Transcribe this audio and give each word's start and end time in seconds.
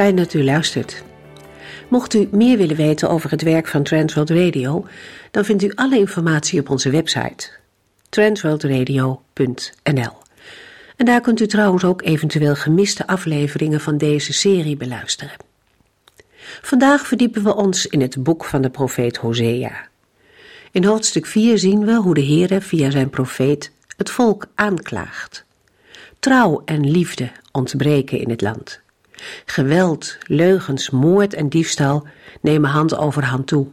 Fijn 0.00 0.16
dat 0.16 0.34
u 0.34 0.44
luistert. 0.44 1.02
Mocht 1.88 2.14
u 2.14 2.28
meer 2.30 2.56
willen 2.56 2.76
weten 2.76 3.10
over 3.10 3.30
het 3.30 3.42
werk 3.42 3.66
van 3.66 3.82
Transworld 3.82 4.30
Radio, 4.30 4.86
dan 5.30 5.44
vindt 5.44 5.62
u 5.62 5.72
alle 5.74 5.98
informatie 5.98 6.60
op 6.60 6.70
onze 6.70 6.90
website 6.90 7.50
transworldradio.nl. 8.08 10.12
En 10.96 11.06
daar 11.06 11.20
kunt 11.20 11.40
u 11.40 11.46
trouwens 11.46 11.84
ook 11.84 12.02
eventueel 12.02 12.54
gemiste 12.54 13.06
afleveringen 13.06 13.80
van 13.80 13.98
deze 13.98 14.32
serie 14.32 14.76
beluisteren. 14.76 15.36
Vandaag 16.62 17.06
verdiepen 17.06 17.42
we 17.42 17.54
ons 17.54 17.86
in 17.86 18.00
het 18.00 18.22
boek 18.22 18.44
van 18.44 18.62
de 18.62 18.70
profeet 18.70 19.16
Hosea. 19.16 19.88
In 20.70 20.84
hoofdstuk 20.84 21.26
4 21.26 21.58
zien 21.58 21.84
we 21.84 21.94
hoe 21.94 22.14
de 22.14 22.24
Heere 22.24 22.60
via 22.60 22.90
zijn 22.90 23.10
profeet 23.10 23.72
het 23.96 24.10
volk 24.10 24.46
aanklaagt. 24.54 25.44
Trouw 26.18 26.62
en 26.64 26.90
liefde 26.90 27.30
ontbreken 27.52 28.18
in 28.18 28.30
het 28.30 28.40
land. 28.40 28.80
Geweld, 29.44 30.16
leugens, 30.22 30.90
moord 30.90 31.34
en 31.34 31.48
diefstal 31.48 32.06
nemen 32.40 32.70
hand 32.70 32.96
over 32.96 33.24
hand 33.24 33.46
toe. 33.46 33.66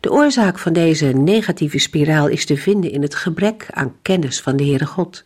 De 0.00 0.10
oorzaak 0.10 0.58
van 0.58 0.72
deze 0.72 1.06
negatieve 1.06 1.78
spiraal 1.78 2.28
is 2.28 2.46
te 2.46 2.56
vinden 2.56 2.90
in 2.90 3.02
het 3.02 3.14
gebrek 3.14 3.66
aan 3.70 3.94
kennis 4.02 4.40
van 4.40 4.56
de 4.56 4.64
Heere 4.64 4.86
God. 4.86 5.24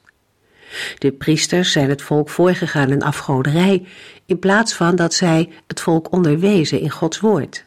De 0.99 1.13
priesters 1.13 1.73
zijn 1.73 1.89
het 1.89 2.03
volk 2.03 2.29
voorgegaan 2.29 2.91
in 2.91 3.03
afgoderij, 3.03 3.87
in 4.27 4.39
plaats 4.39 4.75
van 4.75 4.97
dat 4.97 5.15
zij 5.15 5.51
het 5.67 5.81
volk 5.81 6.13
onderwezen 6.13 6.81
in 6.81 6.91
Gods 6.91 7.21
woord. 7.21 7.65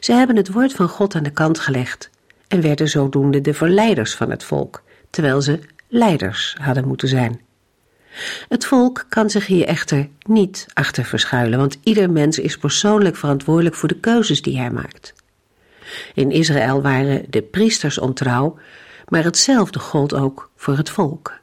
Ze 0.00 0.12
hebben 0.12 0.36
het 0.36 0.52
woord 0.52 0.72
van 0.72 0.88
God 0.88 1.14
aan 1.14 1.22
de 1.22 1.30
kant 1.30 1.58
gelegd 1.58 2.10
en 2.48 2.60
werden 2.60 2.88
zodoende 2.88 3.40
de 3.40 3.54
verleiders 3.54 4.14
van 4.14 4.30
het 4.30 4.44
volk, 4.44 4.82
terwijl 5.10 5.42
ze 5.42 5.58
leiders 5.88 6.56
hadden 6.60 6.88
moeten 6.88 7.08
zijn. 7.08 7.40
Het 8.48 8.64
volk 8.64 9.06
kan 9.08 9.30
zich 9.30 9.46
hier 9.46 9.66
echter 9.66 10.08
niet 10.26 10.66
achter 10.72 11.04
verschuilen, 11.04 11.58
want 11.58 11.78
ieder 11.82 12.10
mens 12.10 12.38
is 12.38 12.56
persoonlijk 12.56 13.16
verantwoordelijk 13.16 13.74
voor 13.74 13.88
de 13.88 14.00
keuzes 14.00 14.42
die 14.42 14.58
hij 14.58 14.70
maakt. 14.70 15.14
In 16.14 16.30
Israël 16.30 16.82
waren 16.82 17.24
de 17.30 17.42
priesters 17.42 17.98
ontrouw, 17.98 18.58
maar 19.08 19.24
hetzelfde 19.24 19.78
gold 19.78 20.14
ook 20.14 20.50
voor 20.56 20.76
het 20.76 20.90
volk. 20.90 21.42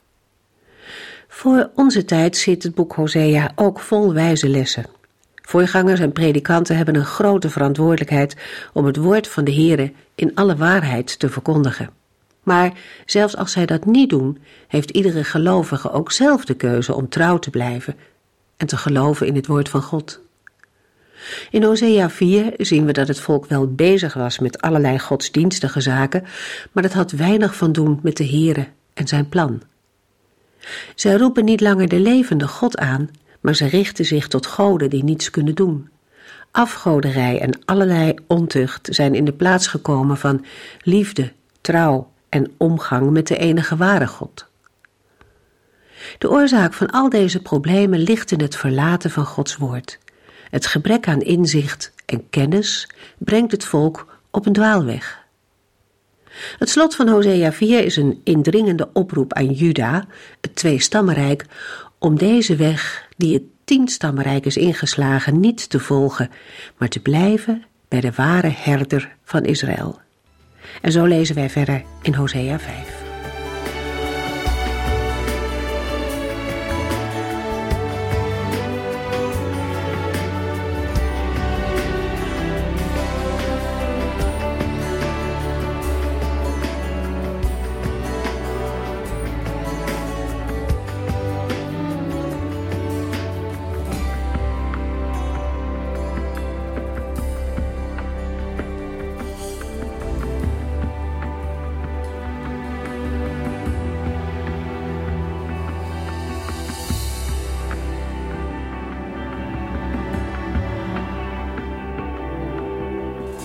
Voor 1.27 1.69
onze 1.75 2.05
tijd 2.05 2.37
zit 2.37 2.63
het 2.63 2.75
boek 2.75 2.93
Hosea 2.93 3.51
ook 3.55 3.79
vol 3.79 4.13
wijze 4.13 4.49
lessen. 4.49 4.85
Voorgangers 5.41 5.99
en 5.99 6.11
predikanten 6.11 6.75
hebben 6.75 6.95
een 6.95 7.05
grote 7.05 7.49
verantwoordelijkheid 7.49 8.35
om 8.73 8.85
het 8.85 8.95
woord 8.95 9.27
van 9.27 9.43
de 9.43 9.53
Here 9.53 9.91
in 10.15 10.35
alle 10.35 10.55
waarheid 10.55 11.19
te 11.19 11.29
verkondigen. 11.29 12.00
Maar 12.43 12.71
zelfs 13.05 13.37
als 13.37 13.51
zij 13.51 13.65
dat 13.65 13.85
niet 13.85 14.09
doen, 14.09 14.37
heeft 14.67 14.91
iedere 14.91 15.23
gelovige 15.23 15.91
ook 15.91 16.11
zelf 16.11 16.45
de 16.45 16.53
keuze 16.53 16.95
om 16.95 17.09
trouw 17.09 17.39
te 17.39 17.49
blijven 17.49 17.95
en 18.57 18.67
te 18.67 18.77
geloven 18.77 19.27
in 19.27 19.35
het 19.35 19.47
woord 19.47 19.69
van 19.69 19.81
God. 19.81 20.21
In 21.49 21.63
Hosea 21.63 22.09
4 22.09 22.53
zien 22.57 22.85
we 22.85 22.91
dat 22.91 23.07
het 23.07 23.19
volk 23.19 23.45
wel 23.45 23.73
bezig 23.73 24.13
was 24.13 24.39
met 24.39 24.61
allerlei 24.61 24.99
godsdienstige 24.99 25.81
zaken, 25.81 26.23
maar 26.71 26.83
dat 26.83 26.93
had 26.93 27.11
weinig 27.11 27.55
van 27.55 27.71
doen 27.71 27.99
met 28.03 28.17
de 28.17 28.27
Here 28.27 28.67
en 28.93 29.07
zijn 29.07 29.29
plan. 29.29 29.61
Zij 30.95 31.15
roepen 31.15 31.45
niet 31.45 31.61
langer 31.61 31.87
de 31.87 31.99
levende 31.99 32.47
God 32.47 32.77
aan, 32.77 33.09
maar 33.39 33.55
ze 33.55 33.65
richten 33.65 34.05
zich 34.05 34.27
tot 34.27 34.45
goden 34.45 34.89
die 34.89 35.03
niets 35.03 35.29
kunnen 35.29 35.55
doen. 35.55 35.89
Afgoderij 36.51 37.39
en 37.39 37.65
allerlei 37.65 38.13
ontucht 38.27 38.87
zijn 38.91 39.15
in 39.15 39.25
de 39.25 39.33
plaats 39.33 39.67
gekomen 39.67 40.17
van 40.17 40.45
liefde, 40.81 41.31
trouw 41.61 42.10
en 42.31 42.51
omgang 42.57 43.09
met 43.09 43.27
de 43.27 43.37
enige 43.37 43.75
ware 43.75 44.07
God. 44.07 44.49
De 46.17 46.29
oorzaak 46.29 46.73
van 46.73 46.89
al 46.89 47.09
deze 47.09 47.41
problemen 47.41 47.99
ligt 47.99 48.31
in 48.31 48.41
het 48.41 48.55
verlaten 48.55 49.11
van 49.11 49.25
Gods 49.25 49.57
woord. 49.57 49.99
Het 50.49 50.65
gebrek 50.65 51.07
aan 51.07 51.21
inzicht 51.21 51.93
en 52.05 52.29
kennis 52.29 52.89
brengt 53.17 53.51
het 53.51 53.65
volk 53.65 54.19
op 54.29 54.45
een 54.45 54.53
dwaalweg. 54.53 55.19
Het 56.57 56.69
slot 56.69 56.95
van 56.95 57.07
Hosea 57.07 57.51
4 57.51 57.83
is 57.83 57.95
een 57.95 58.21
indringende 58.23 58.89
oproep 58.93 59.33
aan 59.33 59.51
Juda, 59.51 60.05
het 60.41 60.55
tweestammenrijk, 60.55 61.45
om 61.97 62.17
deze 62.17 62.55
weg 62.55 63.07
die 63.17 63.33
het 63.33 63.43
tienstammenrijk 63.63 64.45
is 64.45 64.57
ingeslagen 64.57 65.39
niet 65.39 65.69
te 65.69 65.79
volgen, 65.79 66.31
maar 66.77 66.89
te 66.89 66.99
blijven 66.99 67.63
bij 67.87 68.01
de 68.01 68.11
ware 68.15 68.53
herder 68.55 69.15
van 69.23 69.43
Israël. 69.43 69.99
En 70.81 70.91
zo 70.91 71.05
lezen 71.05 71.35
wij 71.35 71.49
verder 71.49 71.83
in 72.01 72.13
Hosea 72.13 72.59
5. 72.59 73.00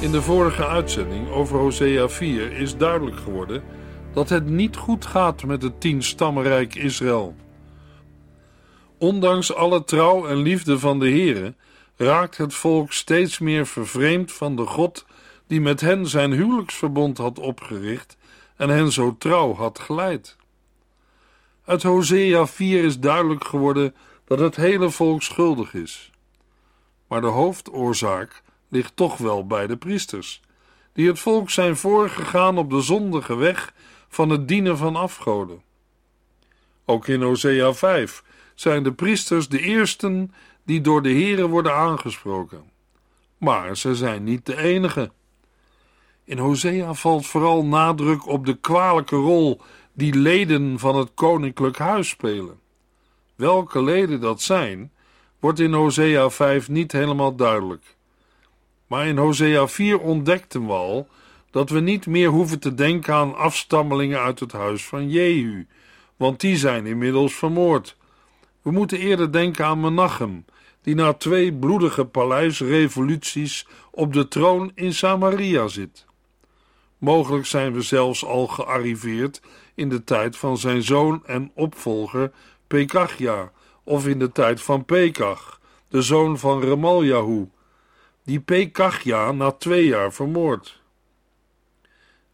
In 0.00 0.12
de 0.12 0.22
vorige 0.22 0.66
uitzending 0.66 1.30
over 1.30 1.58
Hosea 1.58 2.08
4 2.08 2.52
is 2.52 2.76
duidelijk 2.76 3.16
geworden 3.16 3.62
dat 4.12 4.28
het 4.28 4.46
niet 4.46 4.76
goed 4.76 5.06
gaat 5.06 5.44
met 5.44 5.62
het 5.62 5.80
tienstammenrijk 5.80 6.74
Israël. 6.74 7.34
Ondanks 8.98 9.54
alle 9.54 9.84
trouw 9.84 10.26
en 10.26 10.36
liefde 10.36 10.78
van 10.78 10.98
de 10.98 11.10
Here 11.10 11.54
raakt 11.96 12.36
het 12.36 12.54
volk 12.54 12.92
steeds 12.92 13.38
meer 13.38 13.66
vervreemd 13.66 14.32
van 14.32 14.56
de 14.56 14.66
God 14.66 15.06
die 15.46 15.60
met 15.60 15.80
hen 15.80 16.06
zijn 16.06 16.32
huwelijksverbond 16.32 17.18
had 17.18 17.38
opgericht 17.38 18.16
en 18.56 18.68
hen 18.68 18.92
zo 18.92 19.16
trouw 19.18 19.54
had 19.54 19.78
geleid. 19.78 20.36
Uit 21.64 21.82
Hosea 21.82 22.46
4 22.46 22.84
is 22.84 22.98
duidelijk 22.98 23.44
geworden 23.44 23.94
dat 24.24 24.38
het 24.38 24.56
hele 24.56 24.90
volk 24.90 25.22
schuldig 25.22 25.74
is. 25.74 26.10
Maar 27.08 27.20
de 27.20 27.26
hoofdoorzaak 27.26 28.42
ligt 28.76 28.96
toch 28.96 29.16
wel 29.16 29.46
bij 29.46 29.66
de 29.66 29.76
priesters, 29.76 30.40
die 30.92 31.08
het 31.08 31.18
volk 31.18 31.50
zijn 31.50 31.76
voorgegaan 31.76 32.58
op 32.58 32.70
de 32.70 32.80
zondige 32.80 33.34
weg 33.34 33.74
van 34.08 34.30
het 34.30 34.48
dienen 34.48 34.76
van 34.76 34.96
afgoden. 34.96 35.62
Ook 36.84 37.08
in 37.08 37.22
Hosea 37.22 37.74
5 37.74 38.22
zijn 38.54 38.82
de 38.82 38.92
priesters 38.92 39.48
de 39.48 39.60
eersten 39.60 40.34
die 40.64 40.80
door 40.80 41.02
de 41.02 41.12
Here 41.12 41.48
worden 41.48 41.74
aangesproken. 41.74 42.70
Maar 43.38 43.76
ze 43.76 43.94
zijn 43.94 44.24
niet 44.24 44.46
de 44.46 44.56
enige. 44.56 45.10
In 46.24 46.38
Hosea 46.38 46.94
valt 46.94 47.26
vooral 47.26 47.64
nadruk 47.64 48.26
op 48.26 48.46
de 48.46 48.56
kwalijke 48.56 49.16
rol 49.16 49.60
die 49.92 50.14
leden 50.14 50.78
van 50.78 50.96
het 50.96 51.10
koninklijk 51.14 51.78
huis 51.78 52.08
spelen. 52.08 52.60
Welke 53.34 53.82
leden 53.82 54.20
dat 54.20 54.42
zijn, 54.42 54.92
wordt 55.40 55.60
in 55.60 55.72
Hosea 55.72 56.30
5 56.30 56.68
niet 56.68 56.92
helemaal 56.92 57.34
duidelijk. 57.34 57.95
Maar 58.86 59.06
in 59.06 59.16
Hosea 59.16 59.66
4 59.66 59.98
ontdekten 59.98 60.66
we 60.66 60.72
al 60.72 61.08
dat 61.50 61.70
we 61.70 61.80
niet 61.80 62.06
meer 62.06 62.28
hoeven 62.28 62.58
te 62.58 62.74
denken 62.74 63.14
aan 63.14 63.36
afstammelingen 63.36 64.20
uit 64.20 64.40
het 64.40 64.52
huis 64.52 64.86
van 64.86 65.10
Jehu, 65.10 65.66
want 66.16 66.40
die 66.40 66.56
zijn 66.56 66.86
inmiddels 66.86 67.34
vermoord. 67.34 67.96
We 68.62 68.70
moeten 68.70 68.98
eerder 68.98 69.32
denken 69.32 69.64
aan 69.64 69.80
Menachem, 69.80 70.44
die 70.82 70.94
na 70.94 71.12
twee 71.12 71.52
bloedige 71.52 72.04
paleisrevoluties 72.04 73.66
op 73.90 74.12
de 74.12 74.28
troon 74.28 74.72
in 74.74 74.94
Samaria 74.94 75.68
zit. 75.68 76.04
Mogelijk 76.98 77.46
zijn 77.46 77.72
we 77.72 77.82
zelfs 77.82 78.24
al 78.24 78.46
gearriveerd 78.46 79.40
in 79.74 79.88
de 79.88 80.04
tijd 80.04 80.36
van 80.36 80.58
zijn 80.58 80.82
zoon 80.82 81.22
en 81.26 81.50
opvolger 81.54 82.32
Pekachia, 82.66 83.52
of 83.84 84.06
in 84.06 84.18
de 84.18 84.32
tijd 84.32 84.62
van 84.62 84.84
Pekach, 84.84 85.60
de 85.88 86.02
zoon 86.02 86.38
van 86.38 86.60
Remaljahu, 86.60 87.48
die 88.26 88.40
Pekachja 88.40 89.32
na 89.32 89.50
twee 89.50 89.86
jaar 89.86 90.12
vermoord. 90.12 90.80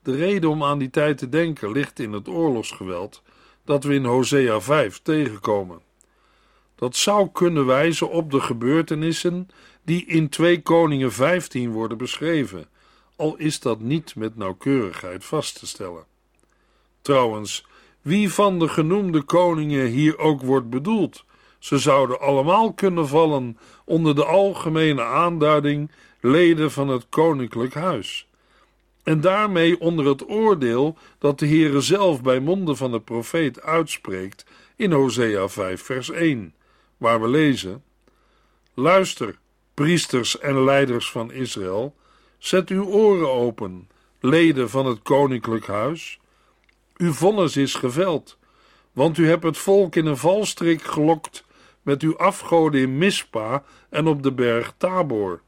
De 0.03 0.15
reden 0.15 0.51
om 0.51 0.65
aan 0.65 0.79
die 0.79 0.91
tijd 0.91 1.19
te 1.19 1.29
denken 1.29 1.73
ligt 1.73 1.99
in 1.99 2.13
het 2.13 2.29
oorlogsgeweld 2.29 3.23
dat 3.65 3.85
we 3.85 3.95
in 3.95 4.05
Hosea 4.05 4.61
5 4.61 5.01
tegenkomen. 5.03 5.81
Dat 6.75 6.97
zou 6.97 7.29
kunnen 7.33 7.67
wijzen 7.67 8.11
op 8.11 8.31
de 8.31 8.41
gebeurtenissen 8.41 9.49
die 9.83 10.07
in 10.07 10.29
2 10.29 10.63
Koningen 10.63 11.13
15 11.13 11.71
worden 11.71 11.99
beschreven, 11.99 12.67
al 13.17 13.37
is 13.37 13.61
dat 13.61 13.81
niet 13.81 14.17
met 14.17 14.37
nauwkeurigheid 14.37 15.25
vast 15.25 15.59
te 15.59 15.67
stellen. 15.67 16.05
Trouwens, 17.03 17.67
wie 18.01 18.33
van 18.33 18.59
de 18.59 18.69
genoemde 18.69 19.23
koningen 19.23 19.87
hier 19.87 20.19
ook 20.19 20.41
wordt 20.41 20.71
bedoeld, 20.71 21.25
ze 21.63 21.79
zouden 21.79 22.21
allemaal 22.21 22.73
kunnen 22.73 23.09
vallen 23.09 23.59
onder 23.85 24.15
de 24.15 24.25
algemene 24.25 25.03
aanduiding 25.03 25.91
leden 26.21 26.71
van 26.71 26.89
het 26.89 27.07
koninklijk 27.09 27.75
huis. 27.75 28.29
En 29.03 29.21
daarmee 29.21 29.81
onder 29.81 30.07
het 30.07 30.29
oordeel 30.29 30.97
dat 31.19 31.39
de 31.39 31.47
Heere 31.47 31.81
zelf 31.81 32.23
bij 32.23 32.41
monden 32.41 32.77
van 32.77 32.91
de 32.91 33.01
profeet 33.01 33.63
uitspreekt 33.63 34.45
in 34.77 34.93
Hosea 34.93 35.49
5 35.49 35.83
vers 35.83 36.11
1, 36.11 36.55
waar 36.97 37.21
we 37.21 37.29
lezen: 37.29 37.83
Luister, 38.75 39.39
priesters 39.75 40.39
en 40.39 40.65
leiders 40.65 41.11
van 41.11 41.33
Israël, 41.33 41.95
zet 42.39 42.69
uw 42.69 42.85
oren 42.85 43.33
open, 43.33 43.89
leden 44.21 44.71
van 44.71 44.87
het 44.87 45.03
koninklijk 45.03 45.67
huis. 45.67 46.19
Uw 46.97 47.13
vonnis 47.13 47.57
is 47.57 47.75
geveld, 47.75 48.39
want 48.93 49.19
u 49.19 49.29
hebt 49.29 49.43
het 49.43 49.59
volk 49.59 49.97
in 49.97 50.07
een 50.07 50.17
valstrik 50.17 50.83
gelokt 50.83 51.45
met 51.83 52.03
uw 52.03 52.19
afgoden 52.19 52.81
in 52.81 52.99
Mispa 52.99 53.65
en 53.89 54.07
op 54.07 54.23
de 54.23 54.33
berg 54.33 54.75
Tabor. 54.77 55.41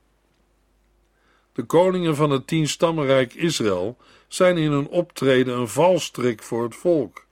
De 1.52 1.62
koningen 1.62 2.16
van 2.16 2.30
het 2.30 2.46
tienstammenrijk 2.46 3.34
Israël 3.34 3.96
zijn 4.28 4.58
in 4.58 4.70
hun 4.70 4.88
optreden 4.88 5.58
een 5.58 5.68
valstrik 5.68 6.42
voor 6.42 6.62
het 6.62 6.74
volk. 6.74 7.26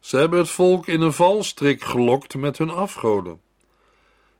Ze 0.00 0.16
hebben 0.16 0.38
het 0.38 0.50
volk 0.50 0.86
in 0.86 1.00
een 1.00 1.12
valstrik 1.12 1.84
gelokt 1.84 2.34
met 2.34 2.58
hun 2.58 2.70
afgoden. 2.70 3.40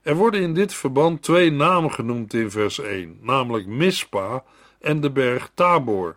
Er 0.02 0.14
worden 0.14 0.40
in 0.40 0.54
dit 0.54 0.74
verband 0.74 1.22
twee 1.22 1.50
namen 1.50 1.92
genoemd 1.92 2.34
in 2.34 2.50
vers 2.50 2.78
1, 2.78 3.18
namelijk 3.20 3.66
Mispa 3.66 4.44
en 4.80 5.00
de 5.00 5.10
berg 5.10 5.50
Tabor. 5.54 6.16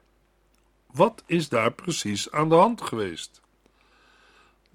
Wat 0.91 1.23
is 1.25 1.49
daar 1.49 1.73
precies 1.73 2.31
aan 2.31 2.49
de 2.49 2.55
hand 2.55 2.81
geweest? 2.81 3.41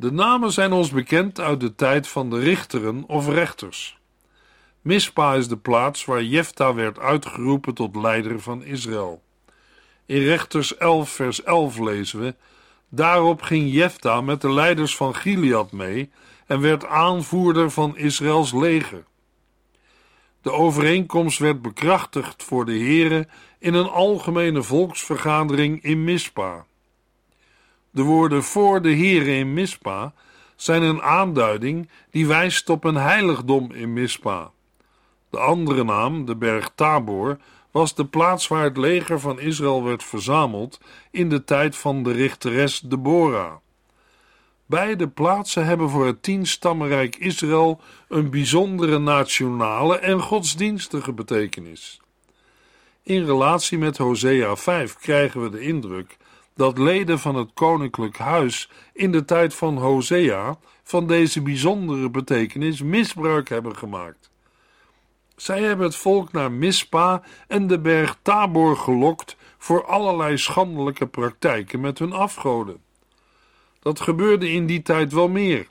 De 0.00 0.12
namen 0.12 0.52
zijn 0.52 0.72
ons 0.72 0.90
bekend 0.90 1.40
uit 1.40 1.60
de 1.60 1.74
tijd 1.74 2.08
van 2.08 2.30
de 2.30 2.38
richteren 2.38 3.04
of 3.06 3.28
rechters. 3.28 3.98
Mispa 4.80 5.34
is 5.34 5.48
de 5.48 5.56
plaats 5.56 6.04
waar 6.04 6.22
Jefta 6.22 6.74
werd 6.74 6.98
uitgeroepen 6.98 7.74
tot 7.74 7.96
leider 7.96 8.40
van 8.40 8.64
Israël. 8.64 9.22
In 10.06 10.24
Rechters 10.24 10.76
11 10.76 11.10
vers 11.10 11.42
11 11.42 11.78
lezen 11.78 12.20
we: 12.20 12.34
Daarop 12.88 13.42
ging 13.42 13.72
Jefta 13.72 14.20
met 14.20 14.40
de 14.40 14.52
leiders 14.52 14.96
van 14.96 15.14
Gilead 15.14 15.72
mee 15.72 16.10
en 16.46 16.60
werd 16.60 16.86
aanvoerder 16.86 17.70
van 17.70 17.96
Israëls 17.96 18.52
leger. 18.52 19.04
De 20.42 20.52
overeenkomst 20.52 21.38
werd 21.38 21.62
bekrachtigd 21.62 22.42
voor 22.42 22.64
de 22.64 22.72
heren 22.72 23.30
in 23.58 23.74
een 23.74 23.88
algemene 23.88 24.62
volksvergadering 24.62 25.82
in 25.82 26.04
Mispa. 26.04 26.66
De 27.90 28.02
woorden 28.02 28.42
voor 28.42 28.82
de 28.82 28.90
heren 28.90 29.34
in 29.34 29.52
Mispa 29.52 30.12
zijn 30.56 30.82
een 30.82 31.02
aanduiding 31.02 31.88
die 32.10 32.26
wijst 32.26 32.70
op 32.70 32.84
een 32.84 32.94
heiligdom 32.94 33.72
in 33.72 33.92
Mispa. 33.92 34.50
De 35.30 35.38
andere 35.38 35.84
naam, 35.84 36.24
de 36.24 36.36
berg 36.36 36.70
Tabor, 36.74 37.38
was 37.70 37.94
de 37.94 38.04
plaats 38.04 38.48
waar 38.48 38.64
het 38.64 38.76
leger 38.76 39.20
van 39.20 39.40
Israël 39.40 39.84
werd 39.84 40.04
verzameld 40.04 40.80
in 41.10 41.28
de 41.28 41.44
tijd 41.44 41.76
van 41.76 42.02
de 42.02 42.12
richteres 42.12 42.80
Deborah. 42.80 43.52
Beide 44.66 45.08
plaatsen 45.08 45.66
hebben 45.66 45.90
voor 45.90 46.06
het 46.06 46.22
tienstammenrijk 46.22 47.16
Israël 47.16 47.80
een 48.08 48.30
bijzondere 48.30 48.98
nationale 48.98 49.98
en 49.98 50.20
godsdienstige 50.20 51.12
betekenis. 51.12 52.00
In 53.02 53.24
relatie 53.24 53.78
met 53.78 53.96
Hosea 53.96 54.56
5 54.56 54.96
krijgen 54.96 55.42
we 55.42 55.50
de 55.50 55.60
indruk 55.60 56.16
dat 56.60 56.78
leden 56.78 57.18
van 57.18 57.34
het 57.34 57.50
koninklijk 57.54 58.18
huis 58.18 58.70
in 58.92 59.12
de 59.12 59.24
tijd 59.24 59.54
van 59.54 59.76
Hosea 59.76 60.58
van 60.82 61.06
deze 61.06 61.42
bijzondere 61.42 62.10
betekenis 62.10 62.82
misbruik 62.82 63.48
hebben 63.48 63.76
gemaakt. 63.76 64.30
Zij 65.36 65.62
hebben 65.62 65.86
het 65.86 65.96
volk 65.96 66.32
naar 66.32 66.52
Mispa 66.52 67.22
en 67.48 67.66
de 67.66 67.78
berg 67.78 68.18
Tabor 68.22 68.76
gelokt 68.76 69.36
voor 69.58 69.86
allerlei 69.86 70.38
schandelijke 70.38 71.06
praktijken 71.06 71.80
met 71.80 71.98
hun 71.98 72.12
afgoden. 72.12 72.82
Dat 73.78 74.00
gebeurde 74.00 74.50
in 74.50 74.66
die 74.66 74.82
tijd 74.82 75.12
wel 75.12 75.28
meer. 75.28 75.68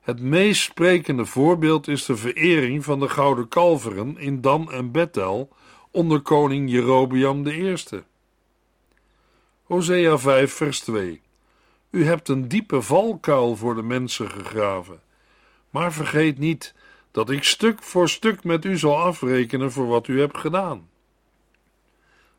Het 0.00 0.20
meest 0.20 0.62
sprekende 0.62 1.24
voorbeeld 1.24 1.88
is 1.88 2.04
de 2.04 2.16
verering 2.16 2.84
van 2.84 3.00
de 3.00 3.08
gouden 3.08 3.48
kalveren 3.48 4.18
in 4.18 4.40
Dan 4.40 4.72
en 4.72 4.90
Bethel 4.90 5.48
onder 5.90 6.20
koning 6.20 6.70
Jerobeam 6.70 7.46
I. 7.46 7.74
Hosea 9.66 10.18
5 10.18 10.52
vers 10.52 10.80
2 10.80 11.20
U 11.90 12.04
hebt 12.04 12.28
een 12.28 12.48
diepe 12.48 12.82
valkuil 12.82 13.56
voor 13.56 13.74
de 13.74 13.82
mensen 13.82 14.30
gegraven. 14.30 15.00
Maar 15.70 15.92
vergeet 15.92 16.38
niet 16.38 16.74
dat 17.10 17.30
ik 17.30 17.44
stuk 17.44 17.82
voor 17.82 18.08
stuk 18.08 18.44
met 18.44 18.64
u 18.64 18.78
zal 18.78 18.98
afrekenen 18.98 19.72
voor 19.72 19.86
wat 19.86 20.08
u 20.08 20.20
hebt 20.20 20.38
gedaan. 20.38 20.88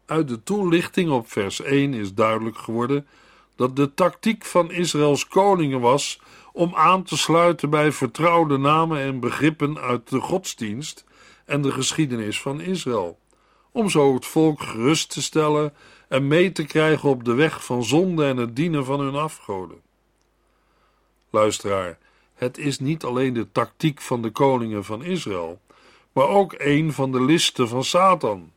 Uit 0.05 0.27
de 0.27 0.43
toelichting 0.43 1.09
op 1.09 1.31
vers 1.31 1.61
1 1.61 1.93
is 1.93 2.13
duidelijk 2.13 2.57
geworden 2.57 3.07
dat 3.55 3.75
de 3.75 3.93
tactiek 3.93 4.45
van 4.45 4.71
Israëls 4.71 5.27
koningen 5.27 5.79
was 5.79 6.21
om 6.53 6.75
aan 6.75 7.03
te 7.03 7.17
sluiten 7.17 7.69
bij 7.69 7.91
vertrouwde 7.91 8.57
namen 8.57 8.99
en 8.99 9.19
begrippen 9.19 9.77
uit 9.77 10.09
de 10.09 10.19
godsdienst 10.19 11.05
en 11.45 11.61
de 11.61 11.71
geschiedenis 11.71 12.41
van 12.41 12.61
Israël, 12.61 13.19
om 13.71 13.89
zo 13.89 14.13
het 14.13 14.25
volk 14.25 14.61
gerust 14.61 15.09
te 15.09 15.21
stellen 15.21 15.73
en 16.07 16.27
mee 16.27 16.51
te 16.51 16.65
krijgen 16.65 17.09
op 17.09 17.23
de 17.23 17.33
weg 17.33 17.65
van 17.65 17.83
zonde 17.83 18.25
en 18.25 18.37
het 18.37 18.55
dienen 18.55 18.85
van 18.85 18.99
hun 18.99 19.15
afgoden. 19.15 19.81
Luisteraar, 21.29 21.97
het 22.33 22.57
is 22.57 22.79
niet 22.79 23.03
alleen 23.03 23.33
de 23.33 23.51
tactiek 23.51 24.01
van 24.01 24.21
de 24.21 24.29
koningen 24.29 24.83
van 24.83 25.03
Israël, 25.03 25.59
maar 26.11 26.27
ook 26.27 26.55
een 26.57 26.93
van 26.93 27.11
de 27.11 27.21
listen 27.21 27.67
van 27.67 27.83
Satan. 27.83 28.51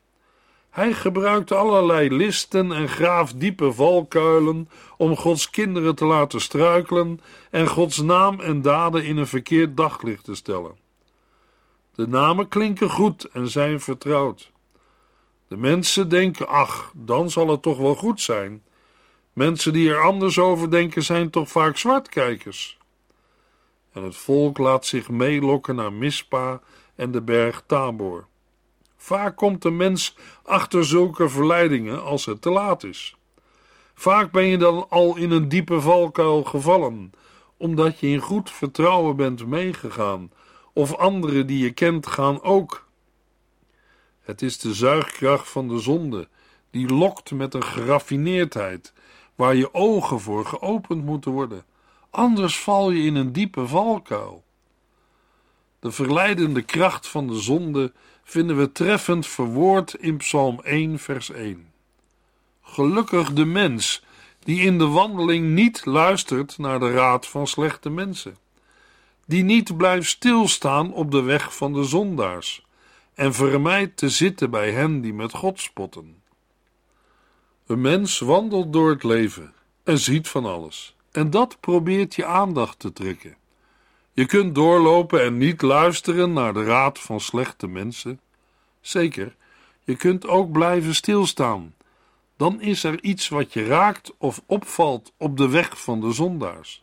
Hij 0.71 0.93
gebruikt 0.93 1.53
allerlei 1.53 2.15
listen 2.15 2.73
en 2.73 2.89
graaft 2.89 3.41
diepe 3.41 3.73
valkuilen 3.73 4.69
om 4.97 5.17
Gods 5.17 5.51
kinderen 5.51 5.95
te 5.95 6.05
laten 6.05 6.41
struikelen 6.41 7.21
en 7.51 7.67
Gods 7.67 7.99
naam 7.99 8.41
en 8.41 8.63
daden 8.63 9.05
in 9.05 9.17
een 9.17 9.27
verkeerd 9.27 9.77
daglicht 9.77 10.25
te 10.25 10.35
stellen. 10.35 10.77
De 11.95 12.09
namen 12.09 12.49
klinken 12.49 12.91
goed 12.91 13.25
en 13.25 13.49
zijn 13.49 13.81
vertrouwd. 13.81 14.51
De 15.51 15.57
mensen 15.57 16.09
denken: 16.09 16.49
ach, 16.49 16.93
dan 16.97 17.31
zal 17.31 17.49
het 17.49 17.63
toch 17.63 17.79
wel 17.79 17.95
goed 17.95 18.21
zijn. 18.21 18.63
Mensen 19.33 19.73
die 19.73 19.91
er 19.91 20.03
anders 20.03 20.39
over 20.39 20.71
denken 20.71 21.03
zijn 21.03 21.31
toch 21.31 21.49
vaak 21.49 21.77
zwartkijkers. 21.77 22.79
En 23.93 24.03
het 24.03 24.17
volk 24.17 24.59
laat 24.59 24.87
zich 24.87 25.09
meelokken 25.09 25.75
naar 25.75 25.93
Mispa 25.93 26.61
en 26.95 27.11
de 27.11 27.23
berg 27.23 27.63
Tabor. 27.67 28.27
Vaak 28.97 29.37
komt 29.37 29.63
de 29.63 29.71
mens 29.71 30.17
achter 30.43 30.85
zulke 30.85 31.29
verleidingen 31.29 32.03
als 32.03 32.27
het 32.27 32.43
te 32.43 32.51
laat 32.51 32.85
is. 32.85 33.17
Vaak 33.95 34.31
ben 34.33 34.47
je 34.47 34.59
dan 34.59 34.87
al 34.89 35.17
in 35.17 35.31
een 35.31 35.49
diepe 35.49 35.81
valkuil 35.81 36.45
gevallen, 36.45 37.13
omdat 37.57 38.01
je 38.01 38.07
in 38.07 38.21
goed 38.21 38.51
vertrouwen 38.51 39.17
bent 39.17 39.47
meegegaan, 39.47 40.33
of 40.73 40.97
anderen 40.97 41.47
die 41.47 41.65
je 41.65 41.73
kent 41.73 42.07
gaan 42.07 42.43
ook. 42.43 42.89
Het 44.31 44.43
is 44.43 44.59
de 44.59 44.75
zuigkracht 44.75 45.49
van 45.49 45.69
de 45.69 45.79
zonde, 45.79 46.29
die 46.71 46.89
lokt 46.89 47.31
met 47.31 47.55
een 47.55 47.65
geraffineerdheid, 47.65 48.93
waar 49.35 49.55
je 49.55 49.75
ogen 49.75 50.21
voor 50.21 50.47
geopend 50.47 51.05
moeten 51.05 51.31
worden, 51.31 51.65
anders 52.11 52.59
val 52.59 52.91
je 52.91 53.03
in 53.03 53.15
een 53.15 53.33
diepe 53.33 53.67
valkuil. 53.67 54.45
De 55.81 55.91
verleidende 55.91 56.63
kracht 56.63 57.09
van 57.09 57.27
de 57.27 57.41
zonde 57.41 57.93
vinden 58.25 58.57
we 58.57 58.73
treffend 58.73 59.27
verwoord 59.27 59.95
in 59.95 60.17
Psalm 60.17 60.61
1, 60.61 60.99
vers 60.99 61.31
1. 61.31 61.73
Gelukkig 62.63 63.33
de 63.33 63.45
mens 63.45 64.03
die 64.39 64.61
in 64.61 64.79
de 64.79 64.87
wandeling 64.87 65.49
niet 65.49 65.85
luistert 65.85 66.59
naar 66.59 66.81
de 66.81 66.91
raad 66.93 67.27
van 67.27 67.47
slechte 67.47 67.91
mensen, 67.91 68.37
die 69.27 69.45
niet 69.45 69.77
blijft 69.77 70.09
stilstaan 70.09 70.93
op 70.93 71.11
de 71.11 71.23
weg 71.23 71.57
van 71.57 71.73
de 71.73 71.85
zondaars 71.85 72.69
en 73.21 73.35
vermijdt 73.35 73.97
te 73.97 74.09
zitten 74.09 74.51
bij 74.51 74.73
hen 74.73 75.01
die 75.01 75.15
met 75.15 75.33
God 75.33 75.61
spotten. 75.61 76.23
Een 77.67 77.81
mens 77.81 78.19
wandelt 78.19 78.73
door 78.73 78.91
het 78.91 79.03
leven 79.03 79.55
en 79.85 79.99
ziet 79.99 80.29
van 80.29 80.45
alles, 80.45 80.97
en 81.11 81.31
dat 81.31 81.61
probeert 81.61 82.15
je 82.15 82.25
aandacht 82.25 82.79
te 82.79 82.93
trekken. 82.93 83.37
Je 84.13 84.27
kunt 84.27 84.55
doorlopen 84.55 85.23
en 85.23 85.39
niet 85.39 85.63
luisteren 85.63 86.33
naar 86.33 86.53
de 86.53 86.65
raad 86.65 86.99
van 86.99 87.21
slechte 87.21 87.67
mensen. 87.67 88.21
Zeker, 88.81 89.37
je 89.85 89.97
kunt 89.97 90.27
ook 90.27 90.53
blijven 90.53 90.95
stilstaan. 90.95 91.75
Dan 92.37 92.61
is 92.61 92.85
er 92.85 93.03
iets 93.03 93.29
wat 93.29 93.53
je 93.53 93.65
raakt 93.65 94.13
of 94.19 94.43
opvalt 94.47 95.13
op 95.17 95.37
de 95.37 95.49
weg 95.49 95.81
van 95.81 96.01
de 96.01 96.13
zondaars. 96.13 96.83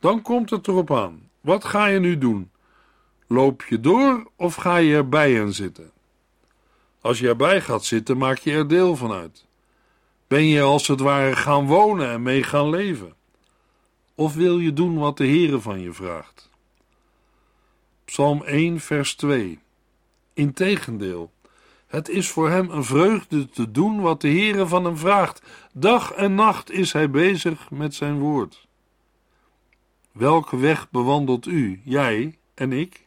Dan 0.00 0.22
komt 0.22 0.50
het 0.50 0.68
erop 0.68 0.92
aan. 0.92 1.30
Wat 1.40 1.64
ga 1.64 1.86
je 1.86 1.98
nu 1.98 2.18
doen? 2.18 2.50
Loop 3.28 3.64
je 3.64 3.80
door 3.80 4.30
of 4.36 4.54
ga 4.54 4.76
je 4.76 4.94
erbij 4.94 5.32
hen 5.32 5.52
zitten? 5.52 5.90
Als 7.00 7.18
je 7.18 7.28
erbij 7.28 7.60
gaat 7.60 7.84
zitten, 7.84 8.16
maak 8.16 8.38
je 8.38 8.52
er 8.52 8.68
deel 8.68 8.96
van 8.96 9.12
uit. 9.12 9.46
Ben 10.26 10.44
je 10.44 10.62
als 10.62 10.86
het 10.86 11.00
ware 11.00 11.36
gaan 11.36 11.66
wonen 11.66 12.10
en 12.10 12.22
mee 12.22 12.42
gaan 12.42 12.70
leven? 12.70 13.14
Of 14.14 14.34
wil 14.34 14.58
je 14.58 14.72
doen 14.72 14.98
wat 14.98 15.16
de 15.16 15.26
Heere 15.26 15.60
van 15.60 15.80
je 15.80 15.92
vraagt? 15.92 16.50
Psalm 18.04 18.42
1, 18.42 18.80
vers 18.80 19.14
2. 19.14 19.58
Integendeel, 20.32 21.32
het 21.86 22.08
is 22.08 22.28
voor 22.28 22.50
hem 22.50 22.70
een 22.70 22.84
vreugde 22.84 23.48
te 23.48 23.70
doen 23.70 24.00
wat 24.00 24.20
de 24.20 24.28
Heere 24.28 24.66
van 24.66 24.84
hem 24.84 24.96
vraagt. 24.96 25.42
Dag 25.72 26.12
en 26.12 26.34
nacht 26.34 26.70
is 26.70 26.92
hij 26.92 27.10
bezig 27.10 27.70
met 27.70 27.94
zijn 27.94 28.18
woord. 28.18 28.66
Welke 30.12 30.56
weg 30.56 30.90
bewandelt 30.90 31.46
u, 31.46 31.80
jij 31.84 32.38
en 32.54 32.72
ik? 32.72 33.06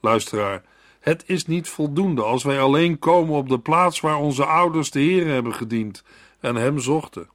Luisteraar, 0.00 0.62
het 1.00 1.24
is 1.26 1.46
niet 1.46 1.68
voldoende 1.68 2.22
als 2.22 2.42
wij 2.42 2.60
alleen 2.60 2.98
komen 2.98 3.34
op 3.34 3.48
de 3.48 3.58
plaats 3.58 4.00
waar 4.00 4.16
onze 4.16 4.44
ouders 4.44 4.90
de 4.90 5.00
Heer 5.00 5.26
hebben 5.26 5.54
gediend 5.54 6.02
en 6.40 6.56
Hem 6.56 6.78
zochten. 6.78 7.28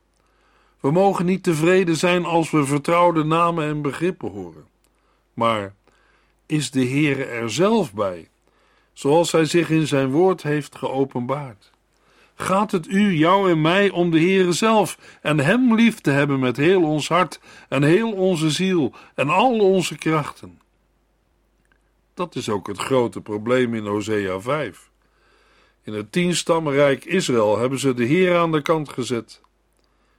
We 0.79 0.91
mogen 0.91 1.25
niet 1.25 1.43
tevreden 1.43 1.95
zijn 1.95 2.25
als 2.25 2.51
we 2.51 2.65
vertrouwde 2.65 3.23
namen 3.23 3.67
en 3.67 3.81
begrippen 3.81 4.31
horen. 4.31 4.67
Maar 5.33 5.73
is 6.45 6.71
de 6.71 6.83
Heer 6.83 7.29
er 7.29 7.49
zelf 7.49 7.93
bij, 7.93 8.29
zoals 8.93 9.31
Hij 9.31 9.45
zich 9.45 9.69
in 9.69 9.87
Zijn 9.87 10.11
woord 10.11 10.43
heeft 10.43 10.75
geopenbaard? 10.75 11.71
Gaat 12.35 12.71
het 12.71 12.87
u, 12.87 13.13
jou 13.17 13.51
en 13.51 13.61
mij 13.61 13.89
om 13.89 14.11
de 14.11 14.19
Heere 14.19 14.51
zelf 14.51 14.97
en 15.21 15.39
Hem 15.39 15.75
lief 15.75 15.99
te 15.99 16.11
hebben 16.11 16.39
met 16.39 16.57
heel 16.57 16.83
ons 16.83 17.07
hart 17.07 17.39
en 17.69 17.83
heel 17.83 18.11
onze 18.11 18.49
ziel 18.49 18.93
en 19.15 19.29
al 19.29 19.59
onze 19.59 19.97
krachten? 19.97 20.61
Dat 22.13 22.35
is 22.35 22.49
ook 22.49 22.67
het 22.67 22.77
grote 22.77 23.21
probleem 23.21 23.73
in 23.73 23.85
Hosea 23.85 24.39
5. 24.39 24.91
In 25.83 25.93
het 25.93 26.11
tienstammenrijk 26.11 27.05
Israël 27.05 27.57
hebben 27.57 27.79
ze 27.79 27.93
de 27.93 28.05
Heer 28.05 28.37
aan 28.37 28.51
de 28.51 28.61
kant 28.61 28.89
gezet. 28.89 29.41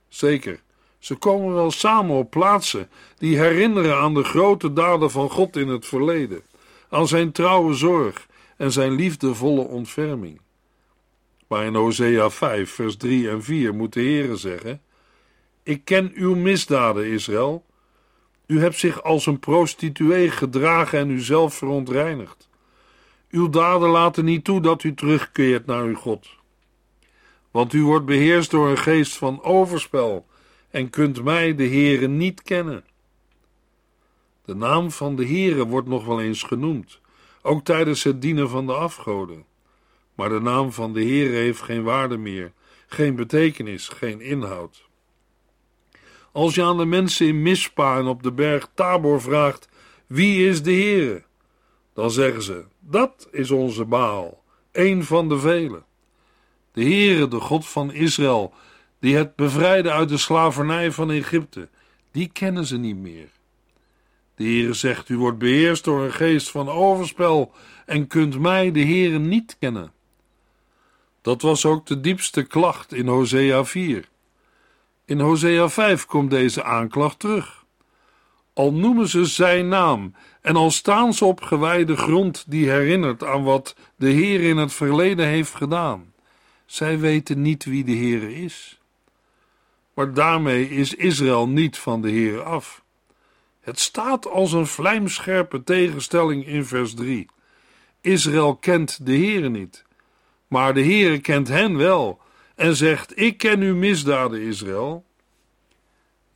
Zeker, 0.09 0.63
ze 0.99 1.15
komen 1.15 1.55
wel 1.55 1.71
samen 1.71 2.17
op 2.17 2.31
plaatsen 2.31 2.91
die 3.19 3.39
herinneren 3.39 3.97
aan 3.97 4.15
de 4.15 4.25
grote 4.25 4.73
daden 4.73 5.11
van 5.11 5.31
God 5.31 5.57
in 5.57 5.69
het 5.69 5.87
verleden, 5.87 6.43
aan 6.89 7.09
zijn 7.09 7.33
trouwe 7.33 7.75
zorg 7.75 8.27
en 8.57 8.73
zijn 8.73 8.93
liefdevolle 8.93 9.61
ontferming. 9.61 10.41
Maar 11.49 11.65
in 11.65 11.75
Hosea 11.75 12.31
5, 12.31 12.71
vers 12.71 12.97
3 12.97 13.31
en 13.31 13.43
4 13.43 13.75
moet 13.75 13.93
de 13.93 14.01
Heere 14.01 14.37
zeggen: 14.37 14.83
Ik 15.63 15.85
ken 15.85 16.13
uw 16.15 16.35
misdaden, 16.35 17.07
Israël. 17.07 17.65
U 18.47 18.61
hebt 18.61 18.79
zich 18.79 19.03
als 19.03 19.27
een 19.27 19.39
prostituee 19.39 20.31
gedragen 20.31 20.99
en 20.99 21.11
uzelf 21.11 21.55
verontreinigd. 21.55 22.49
Uw 23.31 23.49
daden 23.49 23.89
laten 23.89 24.25
niet 24.25 24.45
toe 24.45 24.61
dat 24.61 24.83
u 24.83 24.95
terugkeert 24.95 25.67
naar 25.67 25.83
uw 25.83 25.95
God. 25.95 26.29
Want 27.51 27.73
u 27.73 27.85
wordt 27.85 28.07
beheerst 28.07 28.51
door 28.51 28.69
een 28.69 28.79
geest 28.79 29.17
van 29.17 29.43
overspel 29.43 30.27
en 30.71 30.91
kunt 30.91 31.25
mij, 31.25 31.55
de 31.55 31.69
Heere, 31.69 32.09
niet 32.09 32.43
kennen. 32.43 32.85
De 34.45 34.55
naam 34.55 34.91
van 34.91 35.17
de 35.17 35.27
Heere 35.27 35.67
wordt 35.67 35.89
nog 35.89 36.05
wel 36.05 36.21
eens 36.21 36.43
genoemd, 36.43 37.01
ook 37.43 37.65
tijdens 37.65 38.03
het 38.03 38.23
dienen 38.23 38.49
van 38.49 38.67
de 38.67 38.73
afgoden. 38.73 39.45
Maar 40.15 40.29
de 40.29 40.41
naam 40.41 40.73
van 40.73 40.93
de 40.93 41.01
Heere 41.01 41.37
heeft 41.37 41.63
geen 41.63 41.83
waarde 41.83 42.17
meer, 42.17 42.53
geen 42.87 43.15
betekenis, 43.15 43.89
geen 43.89 44.21
inhoud. 44.21 44.84
Als 46.35 46.55
je 46.55 46.63
aan 46.63 46.77
de 46.77 46.85
mensen 46.85 47.27
in 47.27 47.43
Mispa 47.43 47.99
en 47.99 48.07
op 48.07 48.23
de 48.23 48.33
berg 48.33 48.69
Tabor 48.75 49.21
vraagt: 49.21 49.69
Wie 50.07 50.49
is 50.49 50.63
de 50.63 50.73
Heere? 50.73 51.23
Dan 51.93 52.11
zeggen 52.11 52.43
ze: 52.43 52.65
Dat 52.81 53.29
is 53.31 53.51
onze 53.51 53.85
Baal, 53.85 54.43
een 54.73 55.05
van 55.05 55.29
de 55.29 55.39
velen. 55.39 55.85
De 56.73 56.83
Heere, 56.83 57.29
de 57.29 57.41
God 57.41 57.67
van 57.67 57.93
Israël, 57.93 58.53
die 58.99 59.17
het 59.17 59.37
bevrijde 59.37 59.91
uit 59.91 60.09
de 60.09 60.17
slavernij 60.17 60.93
van 60.93 61.11
Egypte, 61.11 61.69
die 62.13 62.31
kennen 62.33 62.65
ze 62.65 62.77
niet 62.77 62.97
meer. 62.97 63.29
De 64.35 64.45
Heere 64.45 64.73
zegt: 64.73 65.09
U 65.09 65.19
wordt 65.19 65.39
beheerst 65.39 65.85
door 65.85 66.05
een 66.05 66.13
geest 66.13 66.51
van 66.51 66.69
overspel 66.69 67.53
en 67.87 68.07
kunt 68.07 68.39
mij, 68.39 68.73
de 68.73 68.85
Heere, 68.85 69.19
niet 69.19 69.57
kennen. 69.59 69.93
Dat 71.23 71.43
was 71.43 71.67
ook 71.67 71.87
de 71.87 72.01
diepste 72.01 72.43
klacht 72.43 72.93
in 72.93 73.07
Hosea 73.07 73.65
4. 73.65 74.13
In 75.07 75.21
Hosea 75.21 75.69
5 75.69 76.07
komt 76.07 76.31
deze 76.31 76.63
aanklacht 76.63 77.19
terug. 77.19 77.65
Al 78.53 78.73
noemen 78.73 79.09
ze 79.09 79.25
zijn 79.25 79.69
naam 79.69 80.15
en 80.41 80.57
al 80.57 80.71
staan 80.71 81.15
ze 81.15 81.25
op 81.25 81.41
gewijde 81.41 81.97
grond 81.97 82.45
die 82.49 82.71
herinnert 82.71 83.25
aan 83.25 83.43
wat 83.43 83.77
de 83.97 84.09
Heer 84.09 84.41
in 84.41 84.57
het 84.57 84.73
verleden 84.73 85.27
heeft 85.27 85.55
gedaan. 85.55 86.13
Zij 86.67 86.99
weten 86.99 87.43
niet 87.43 87.65
wie 87.65 87.85
de 87.85 87.93
Heer 87.93 88.31
is. 88.31 88.81
Maar 89.95 90.15
daarmee 90.15 90.69
is 90.69 90.95
Israël 90.95 91.49
niet 91.49 91.79
van 91.79 92.03
de 92.03 92.11
Heer 92.11 92.43
af. 92.43 92.83
Het 93.61 93.81
staat 93.81 94.29
als 94.29 94.53
een 94.53 94.67
vlijmscherpe 94.67 95.65
tegenstelling 95.65 96.47
in 96.47 96.65
vers 96.65 96.95
3. 96.95 97.27
Israël 98.01 98.57
kent 98.57 99.07
de 99.07 99.13
Heer 99.13 99.51
niet, 99.51 99.85
maar 100.49 100.75
de 100.75 100.81
Heer 100.81 101.21
kent 101.21 101.49
hen 101.49 101.77
wel 101.77 102.21
en 102.55 102.77
zegt: 102.77 103.19
Ik 103.21 103.39
ken 103.39 103.61
uw 103.61 103.75
misdaden, 103.75 104.41
Israël. 104.41 105.05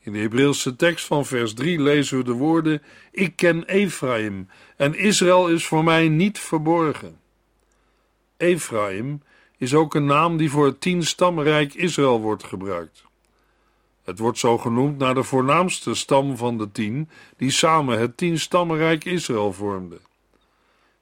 In 0.00 0.12
de 0.12 0.18
Hebreeuwse 0.18 0.76
tekst 0.76 1.06
van 1.06 1.26
vers 1.26 1.54
3 1.54 1.80
lezen 1.80 2.18
we 2.18 2.25
de 2.25 2.32
woorden: 2.32 2.82
Ik 3.10 3.37
ken 3.37 3.64
Ephraim 3.64 4.48
en 4.76 4.94
Israël 4.94 5.48
is 5.48 5.66
voor 5.66 5.84
mij 5.84 6.08
niet 6.08 6.38
verborgen. 6.38 7.20
Ephraim 8.37 9.22
is 9.56 9.75
ook 9.75 9.94
een 9.94 10.04
naam 10.04 10.37
die 10.37 10.50
voor 10.50 10.66
het 10.66 10.80
tienstamrijk 10.80 11.75
Israël 11.75 12.20
wordt 12.20 12.44
gebruikt. 12.44 13.04
Het 14.04 14.18
wordt 14.18 14.38
zo 14.38 14.58
genoemd 14.58 14.98
naar 14.98 15.14
de 15.14 15.22
voornaamste 15.22 15.94
stam 15.94 16.37
van 16.37 16.58
de 16.58 16.72
tien, 16.72 17.08
die 17.37 17.50
samen 17.50 17.98
het 17.98 18.16
tienstammenrijk 18.16 19.04
Israël 19.04 19.52
vormden. 19.52 20.00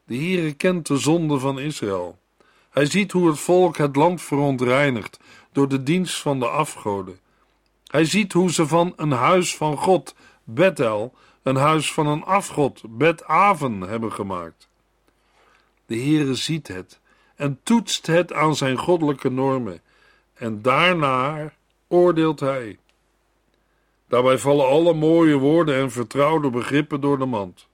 De 0.04 0.16
Heere 0.16 0.52
kent 0.52 0.86
de 0.86 0.96
zonde 0.96 1.38
van 1.38 1.58
Israël. 1.58 2.18
Hij 2.76 2.86
ziet 2.86 3.12
hoe 3.12 3.28
het 3.28 3.38
volk 3.38 3.76
het 3.76 3.96
land 3.96 4.22
verontreinigt 4.22 5.20
door 5.52 5.68
de 5.68 5.82
dienst 5.82 6.20
van 6.20 6.38
de 6.38 6.48
afgoden. 6.48 7.18
Hij 7.86 8.04
ziet 8.04 8.32
hoe 8.32 8.52
ze 8.52 8.66
van 8.66 8.92
een 8.96 9.10
huis 9.10 9.56
van 9.56 9.76
God, 9.76 10.14
Bethel, 10.44 11.14
een 11.42 11.56
huis 11.56 11.92
van 11.92 12.06
een 12.06 12.24
afgod, 12.24 12.82
Bet-Aven, 12.88 13.80
hebben 13.80 14.12
gemaakt. 14.12 14.68
De 15.86 15.96
Heere 15.96 16.34
ziet 16.34 16.68
het 16.68 17.00
en 17.36 17.60
toetst 17.62 18.06
het 18.06 18.32
aan 18.32 18.56
zijn 18.56 18.78
goddelijke 18.78 19.30
normen, 19.30 19.80
en 20.34 20.62
daarna 20.62 21.52
oordeelt 21.88 22.40
hij. 22.40 22.78
Daarbij 24.08 24.38
vallen 24.38 24.66
alle 24.66 24.94
mooie 24.94 25.36
woorden 25.36 25.76
en 25.76 25.90
vertrouwde 25.90 26.50
begrippen 26.50 27.00
door 27.00 27.18
de 27.18 27.26
mand. 27.26 27.68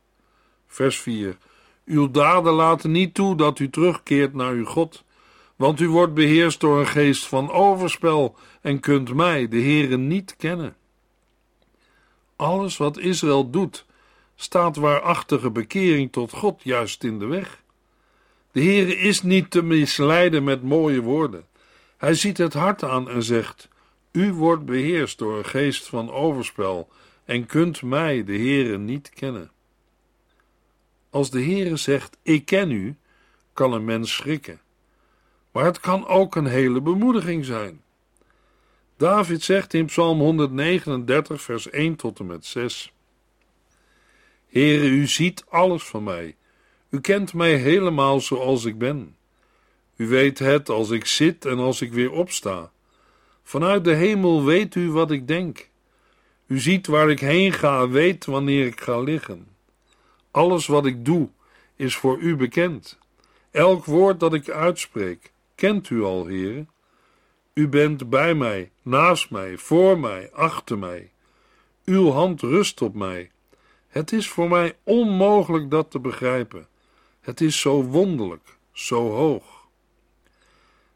Vers 0.66 1.00
4. 1.00 1.36
Uw 1.84 2.10
daden 2.10 2.52
laten 2.52 2.90
niet 2.90 3.14
toe 3.14 3.36
dat 3.36 3.58
u 3.58 3.70
terugkeert 3.70 4.34
naar 4.34 4.52
uw 4.52 4.64
God, 4.64 5.04
want 5.56 5.80
u 5.80 5.88
wordt 5.88 6.14
beheerst 6.14 6.60
door 6.60 6.80
een 6.80 6.86
geest 6.86 7.26
van 7.26 7.50
overspel 7.50 8.36
en 8.60 8.80
kunt 8.80 9.14
mij, 9.14 9.48
de 9.48 9.60
Heere, 9.60 9.96
niet 9.96 10.36
kennen. 10.36 10.76
Alles 12.36 12.76
wat 12.76 12.98
Israël 12.98 13.50
doet, 13.50 13.86
staat 14.34 14.76
waarachtige 14.76 15.50
bekering 15.50 16.12
tot 16.12 16.32
God 16.32 16.60
juist 16.62 17.04
in 17.04 17.18
de 17.18 17.26
weg. 17.26 17.62
De 18.52 18.62
Heere 18.62 18.96
is 18.96 19.22
niet 19.22 19.50
te 19.50 19.62
misleiden 19.62 20.44
met 20.44 20.62
mooie 20.62 21.00
woorden. 21.00 21.44
Hij 21.96 22.14
ziet 22.14 22.38
het 22.38 22.54
hart 22.54 22.82
aan 22.82 23.10
en 23.10 23.22
zegt: 23.22 23.68
U 24.12 24.32
wordt 24.32 24.64
beheerst 24.64 25.18
door 25.18 25.38
een 25.38 25.44
geest 25.44 25.86
van 25.86 26.10
overspel 26.10 26.88
en 27.24 27.46
kunt 27.46 27.82
mij, 27.82 28.24
de 28.24 28.36
Heere, 28.36 28.78
niet 28.78 29.10
kennen. 29.10 29.51
Als 31.12 31.30
de 31.30 31.42
Heere 31.42 31.76
zegt: 31.76 32.16
Ik 32.22 32.44
ken 32.44 32.70
u, 32.70 32.96
kan 33.52 33.72
een 33.72 33.84
mens 33.84 34.14
schrikken. 34.14 34.60
Maar 35.50 35.64
het 35.64 35.80
kan 35.80 36.06
ook 36.06 36.34
een 36.34 36.46
hele 36.46 36.80
bemoediging 36.80 37.44
zijn. 37.44 37.82
David 38.96 39.42
zegt 39.42 39.74
in 39.74 39.86
Psalm 39.86 40.18
139, 40.18 41.42
vers 41.42 41.70
1 41.70 41.96
tot 41.96 42.18
en 42.18 42.26
met 42.26 42.46
6: 42.46 42.92
Heere, 44.48 44.86
u 44.86 45.06
ziet 45.06 45.44
alles 45.48 45.82
van 45.82 46.04
mij. 46.04 46.36
U 46.90 47.00
kent 47.00 47.34
mij 47.34 47.54
helemaal 47.54 48.20
zoals 48.20 48.64
ik 48.64 48.78
ben. 48.78 49.16
U 49.96 50.08
weet 50.08 50.38
het 50.38 50.68
als 50.68 50.90
ik 50.90 51.06
zit 51.06 51.44
en 51.44 51.58
als 51.58 51.80
ik 51.80 51.92
weer 51.92 52.10
opsta. 52.10 52.70
Vanuit 53.42 53.84
de 53.84 53.94
hemel 53.94 54.44
weet 54.44 54.74
u 54.74 54.90
wat 54.90 55.10
ik 55.10 55.28
denk. 55.28 55.68
U 56.46 56.58
ziet 56.58 56.86
waar 56.86 57.10
ik 57.10 57.20
heen 57.20 57.52
ga, 57.52 57.88
weet 57.88 58.24
wanneer 58.24 58.66
ik 58.66 58.80
ga 58.80 59.00
liggen. 59.00 59.51
Alles 60.32 60.66
wat 60.66 60.86
ik 60.86 61.04
doe 61.04 61.28
is 61.76 61.96
voor 61.96 62.18
u 62.18 62.36
bekend. 62.36 62.98
Elk 63.50 63.84
woord 63.84 64.20
dat 64.20 64.34
ik 64.34 64.50
uitspreek, 64.50 65.32
kent 65.54 65.90
u 65.90 66.02
al, 66.02 66.26
heren. 66.26 66.70
U 67.54 67.68
bent 67.68 68.10
bij 68.10 68.34
mij, 68.34 68.70
naast 68.82 69.30
mij, 69.30 69.58
voor 69.58 69.98
mij, 69.98 70.30
achter 70.32 70.78
mij. 70.78 71.12
Uw 71.84 72.10
hand 72.10 72.40
rust 72.40 72.82
op 72.82 72.94
mij. 72.94 73.30
Het 73.88 74.12
is 74.12 74.28
voor 74.28 74.48
mij 74.48 74.76
onmogelijk 74.82 75.70
dat 75.70 75.90
te 75.90 75.98
begrijpen. 75.98 76.68
Het 77.20 77.40
is 77.40 77.60
zo 77.60 77.82
wonderlijk, 77.82 78.56
zo 78.72 79.10
hoog. 79.10 79.66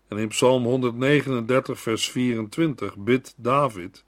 En 0.09 0.19
in 0.19 0.29
Psalm 0.29 0.65
139, 0.65 1.81
vers 1.81 2.11
24 2.11 2.97
bidt 2.97 3.35
David: 3.37 4.05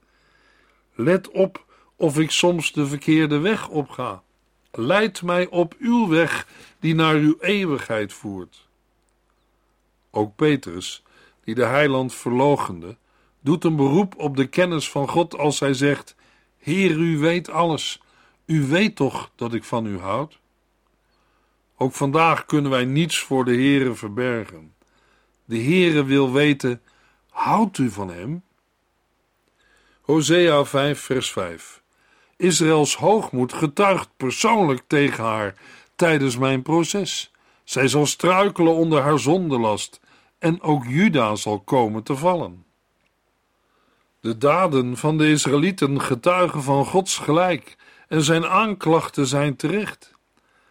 Let 0.95 1.31
op 1.31 1.65
of 1.97 2.19
ik 2.19 2.31
soms 2.31 2.73
de 2.73 2.87
verkeerde 2.87 3.39
weg 3.39 3.69
opga. 3.69 4.23
Leid 4.73 5.23
mij 5.23 5.47
op 5.47 5.75
uw 5.79 6.09
weg 6.09 6.47
die 6.81 6.95
naar 6.95 7.15
uw 7.15 7.37
eeuwigheid 7.41 8.13
voert. 8.13 8.69
Ook 10.11 10.37
Petrus, 10.37 11.03
die 11.45 11.55
de 11.55 11.65
heiland 11.65 12.15
verlogende, 12.15 12.97
doet 13.41 13.65
een 13.65 13.77
beroep 13.77 14.15
op 14.17 14.37
de 14.37 14.47
kennis 14.47 14.91
van 14.91 15.09
God 15.09 15.39
als 15.39 15.61
hij 15.61 15.75
zegt: 15.75 16.15
Heer, 16.59 16.97
u 16.97 17.19
weet 17.19 17.51
alles. 17.51 18.03
U 18.45 18.67
weet 18.67 18.97
toch 18.97 19.31
dat 19.35 19.55
ik 19.55 19.65
van 19.65 19.87
u 19.87 19.99
houd? 19.99 20.39
Ook 21.77 21.93
vandaag 21.93 22.47
kunnen 22.47 22.71
wij 22.71 22.85
niets 22.85 23.19
voor 23.19 23.45
de 23.45 23.55
Heere 23.55 23.95
verbergen. 23.95 24.75
De 25.45 25.63
Heere 25.63 26.05
wil 26.05 26.33
weten: 26.33 26.83
houdt 27.31 27.79
u 27.79 27.91
van 27.91 28.11
hem? 28.11 28.43
Hosea 30.01 30.65
5, 30.65 31.01
vers 31.01 31.33
5. 31.33 31.78
Israëls 32.39 32.97
hoogmoed 32.97 33.53
getuigt 33.53 34.09
persoonlijk 34.17 34.83
tegen 34.87 35.25
haar 35.25 35.55
tijdens 35.97 36.37
mijn 36.37 36.63
proces. 36.63 37.33
Zij 37.65 37.89
zal 37.89 38.07
struikelen 38.07 38.75
onder 38.75 39.03
haar 39.03 39.19
zondelast 39.19 40.01
en 40.39 40.63
ook 40.63 40.85
Juda 40.87 41.35
zal 41.35 41.61
komen 41.61 42.03
te 42.03 42.17
vallen. 42.17 42.65
De 44.21 44.39
daden 44.39 44.97
van 44.97 45.19
de 45.19 45.31
Israëlieten 45.31 46.01
getuigen 46.01 46.63
van 46.63 46.85
Gods 46.85 47.19
gelijk 47.19 47.77
en 48.09 48.23
zijn 48.23 48.47
aanklachten 48.47 49.27
zijn 49.27 49.57
terecht. 49.57 50.15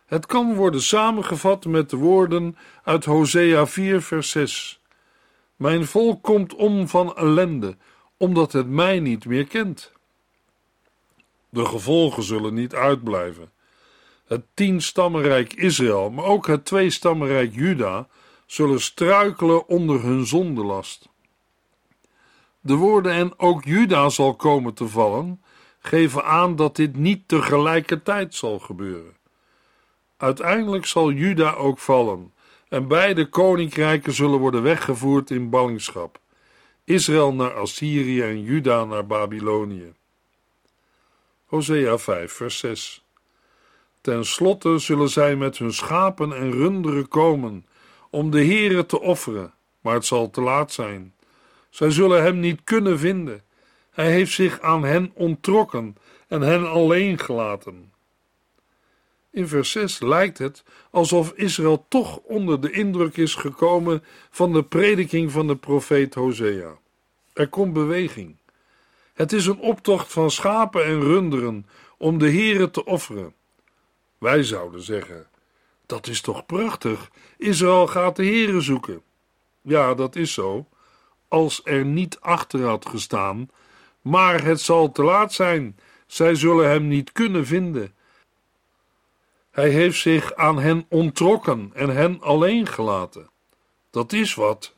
Het 0.05 0.25
kan 0.25 0.55
worden 0.55 0.81
samengevat 0.81 1.65
met 1.65 1.89
de 1.89 1.97
woorden 1.97 2.57
uit 2.83 3.05
Hosea 3.05 3.65
4, 3.65 4.01
vers 4.01 4.29
6. 4.29 4.81
Mijn 5.55 5.85
volk 5.85 6.23
komt 6.23 6.55
om 6.55 6.87
van 6.87 7.15
ellende, 7.15 7.77
omdat 8.17 8.51
het 8.51 8.67
mij 8.67 8.99
niet 8.99 9.25
meer 9.25 9.47
kent. 9.47 9.95
De 11.49 11.65
gevolgen 11.65 12.23
zullen 12.23 12.53
niet 12.53 12.75
uitblijven. 12.75 13.51
Het 14.27 14.45
tienstammenrijk 14.53 15.53
Israël, 15.53 16.09
maar 16.09 16.25
ook 16.25 16.47
het 16.47 16.65
tweestammenrijk 16.65 17.55
Juda, 17.55 18.07
zullen 18.45 18.81
struikelen 18.81 19.67
onder 19.67 20.01
hun 20.01 20.25
zondelast. 20.25 21.09
De 22.59 22.75
woorden 22.75 23.11
en 23.11 23.39
ook 23.39 23.63
Juda 23.63 24.09
zal 24.09 24.35
komen 24.35 24.73
te 24.73 24.87
vallen, 24.87 25.41
geven 25.79 26.23
aan 26.23 26.55
dat 26.55 26.75
dit 26.75 26.95
niet 26.95 27.27
tegelijkertijd 27.27 28.35
zal 28.35 28.59
gebeuren. 28.59 29.15
Uiteindelijk 30.17 30.85
zal 30.85 31.11
Juda 31.11 31.53
ook 31.53 31.77
vallen, 31.77 32.33
en 32.69 32.87
beide 32.87 33.29
koninkrijken 33.29 34.13
zullen 34.13 34.39
worden 34.39 34.63
weggevoerd 34.63 35.29
in 35.29 35.49
ballingschap. 35.49 36.19
Israël 36.83 37.33
naar 37.33 37.53
Assyrië 37.53 38.21
en 38.21 38.41
Juda 38.41 38.85
naar 38.85 39.05
Babylonië. 39.05 39.93
Hosea 41.47 41.97
5, 41.97 42.31
vers 42.31 42.57
6. 42.57 43.05
Ten 44.01 44.25
slotte 44.25 44.77
zullen 44.77 45.09
zij 45.09 45.35
met 45.35 45.57
hun 45.57 45.73
schapen 45.73 46.33
en 46.33 46.51
runderen 46.51 47.07
komen 47.07 47.65
om 48.09 48.31
de 48.31 48.45
Heere 48.45 48.85
te 48.85 48.99
offeren, 48.99 49.53
maar 49.81 49.93
het 49.93 50.05
zal 50.05 50.29
te 50.29 50.41
laat 50.41 50.71
zijn. 50.71 51.13
Zij 51.69 51.91
zullen 51.91 52.23
hem 52.23 52.39
niet 52.39 52.63
kunnen 52.63 52.99
vinden. 52.99 53.41
Hij 53.91 54.11
heeft 54.11 54.31
zich 54.31 54.61
aan 54.61 54.83
hen 54.83 55.11
onttrokken 55.13 55.95
en 56.27 56.41
hen 56.41 56.69
alleen 56.69 57.19
gelaten. 57.19 57.93
In 59.31 59.47
vers 59.47 59.71
6 59.71 59.99
lijkt 59.99 60.37
het 60.37 60.63
alsof 60.91 61.31
Israël 61.31 61.85
toch 61.89 62.17
onder 62.17 62.61
de 62.61 62.71
indruk 62.71 63.17
is 63.17 63.35
gekomen 63.35 64.03
van 64.29 64.53
de 64.53 64.63
prediking 64.63 65.31
van 65.31 65.47
de 65.47 65.55
profeet 65.55 66.13
Hosea. 66.13 66.77
Er 67.33 67.47
komt 67.47 67.73
beweging. 67.73 68.35
Het 69.17 69.33
is 69.33 69.45
een 69.45 69.59
optocht 69.59 70.11
van 70.11 70.31
schapen 70.31 70.85
en 70.85 71.01
runderen 71.01 71.67
om 71.97 72.17
de 72.17 72.31
Heere 72.31 72.71
te 72.71 72.85
offeren. 72.85 73.33
Wij 74.17 74.43
zouden 74.43 74.81
zeggen: 74.81 75.27
dat 75.85 76.07
is 76.07 76.21
toch 76.21 76.45
prachtig? 76.45 77.09
Israël 77.37 77.87
gaat 77.87 78.15
de 78.15 78.25
Heere 78.25 78.61
zoeken. 78.61 79.01
Ja, 79.61 79.93
dat 79.93 80.15
is 80.15 80.33
zo, 80.33 80.67
als 81.27 81.61
er 81.63 81.85
niet 81.85 82.19
achter 82.19 82.65
had 82.65 82.85
gestaan, 82.85 83.49
maar 84.01 84.43
het 84.43 84.61
zal 84.61 84.91
te 84.91 85.03
laat 85.03 85.33
zijn. 85.33 85.79
Zij 86.07 86.35
zullen 86.35 86.69
hem 86.69 86.87
niet 86.87 87.11
kunnen 87.11 87.45
vinden. 87.45 87.95
Hij 89.51 89.69
heeft 89.69 89.99
zich 89.99 90.33
aan 90.33 90.59
hen 90.59 90.85
onttrokken 90.89 91.71
en 91.73 91.89
hen 91.89 92.21
alleen 92.21 92.67
gelaten. 92.67 93.29
Dat 93.89 94.13
is 94.13 94.35
wat. 94.35 94.75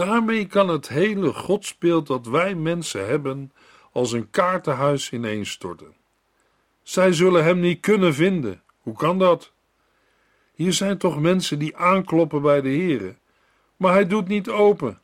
Daarmee 0.00 0.46
kan 0.46 0.68
het 0.68 0.88
hele 0.88 1.32
godsbeeld 1.32 2.06
dat 2.06 2.26
wij 2.26 2.54
mensen 2.54 3.06
hebben 3.06 3.52
als 3.92 4.12
een 4.12 4.30
kaartenhuis 4.30 5.10
ineenstorten. 5.10 5.94
Zij 6.82 7.12
zullen 7.12 7.44
hem 7.44 7.60
niet 7.60 7.80
kunnen 7.80 8.14
vinden. 8.14 8.62
Hoe 8.80 8.94
kan 8.94 9.18
dat? 9.18 9.52
Hier 10.54 10.72
zijn 10.72 10.98
toch 10.98 11.20
mensen 11.20 11.58
die 11.58 11.76
aankloppen 11.76 12.42
bij 12.42 12.60
de 12.60 12.68
Heere, 12.68 13.16
maar 13.76 13.92
hij 13.92 14.06
doet 14.06 14.28
niet 14.28 14.48
open. 14.48 15.00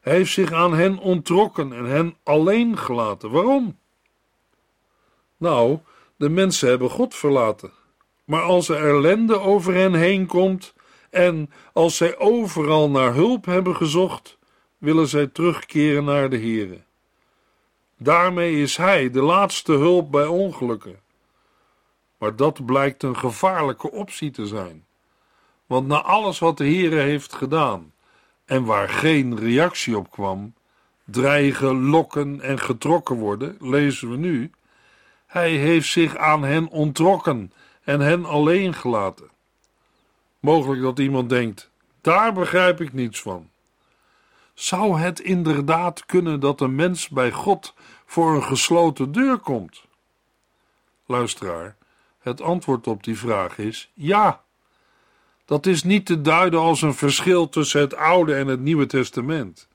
Hij 0.00 0.14
heeft 0.14 0.32
zich 0.32 0.52
aan 0.52 0.74
hen 0.74 0.98
onttrokken 0.98 1.72
en 1.72 1.84
hen 1.84 2.16
alleen 2.22 2.78
gelaten. 2.78 3.30
Waarom? 3.30 3.78
Nou, 5.36 5.78
de 6.16 6.28
mensen 6.28 6.68
hebben 6.68 6.90
God 6.90 7.14
verlaten. 7.14 7.72
Maar 8.24 8.42
als 8.42 8.68
er 8.68 8.88
ellende 8.88 9.40
over 9.40 9.74
hen 9.74 9.94
heen 9.94 10.26
komt 10.26 10.74
en 11.10 11.50
als 11.72 11.96
zij 11.96 12.18
overal 12.18 12.90
naar 12.90 13.14
hulp 13.14 13.44
hebben 13.44 13.76
gezocht, 13.76 14.38
willen 14.78 15.08
zij 15.08 15.26
terugkeren 15.26 16.04
naar 16.04 16.30
de 16.30 16.38
Heere. 16.38 16.80
Daarmee 17.98 18.62
is 18.62 18.76
Hij 18.76 19.10
de 19.10 19.22
laatste 19.22 19.72
hulp 19.72 20.10
bij 20.10 20.26
ongelukken. 20.26 21.00
Maar 22.18 22.36
dat 22.36 22.66
blijkt 22.66 23.02
een 23.02 23.16
gevaarlijke 23.16 23.90
optie 23.90 24.30
te 24.30 24.46
zijn. 24.46 24.86
Want 25.66 25.86
na 25.86 26.02
alles 26.02 26.38
wat 26.38 26.56
de 26.56 26.64
Heere 26.64 27.00
heeft 27.00 27.32
gedaan 27.32 27.92
en 28.44 28.64
waar 28.64 28.88
geen 28.88 29.38
reactie 29.38 29.96
op 29.96 30.10
kwam, 30.10 30.54
dreigen, 31.04 31.88
lokken 31.88 32.40
en 32.40 32.58
getrokken 32.58 33.16
worden, 33.16 33.56
lezen 33.60 34.10
we 34.10 34.16
nu, 34.16 34.50
hij 35.26 35.50
heeft 35.50 35.88
zich 35.88 36.16
aan 36.16 36.42
hen 36.42 36.68
onttrokken 36.68 37.52
en 37.84 38.00
hen 38.00 38.24
alleen 38.24 38.74
gelaten. 38.74 39.30
Mogelijk 40.40 40.82
dat 40.82 40.98
iemand 40.98 41.28
denkt: 41.28 41.70
daar 42.00 42.32
begrijp 42.32 42.80
ik 42.80 42.92
niets 42.92 43.20
van. 43.22 43.50
Zou 44.54 45.00
het 45.00 45.20
inderdaad 45.20 46.06
kunnen 46.06 46.40
dat 46.40 46.60
een 46.60 46.74
mens 46.74 47.08
bij 47.08 47.32
God 47.32 47.74
voor 48.06 48.34
een 48.34 48.42
gesloten 48.42 49.12
deur 49.12 49.38
komt? 49.38 49.84
Luisteraar, 51.06 51.76
het 52.18 52.40
antwoord 52.40 52.86
op 52.86 53.02
die 53.02 53.18
vraag 53.18 53.58
is 53.58 53.90
ja. 53.94 54.44
Dat 55.44 55.66
is 55.66 55.82
niet 55.82 56.06
te 56.06 56.20
duiden 56.20 56.60
als 56.60 56.82
een 56.82 56.94
verschil 56.94 57.48
tussen 57.48 57.80
het 57.80 57.94
Oude 57.94 58.34
en 58.34 58.46
het 58.46 58.60
Nieuwe 58.60 58.86
Testament. 58.86 59.68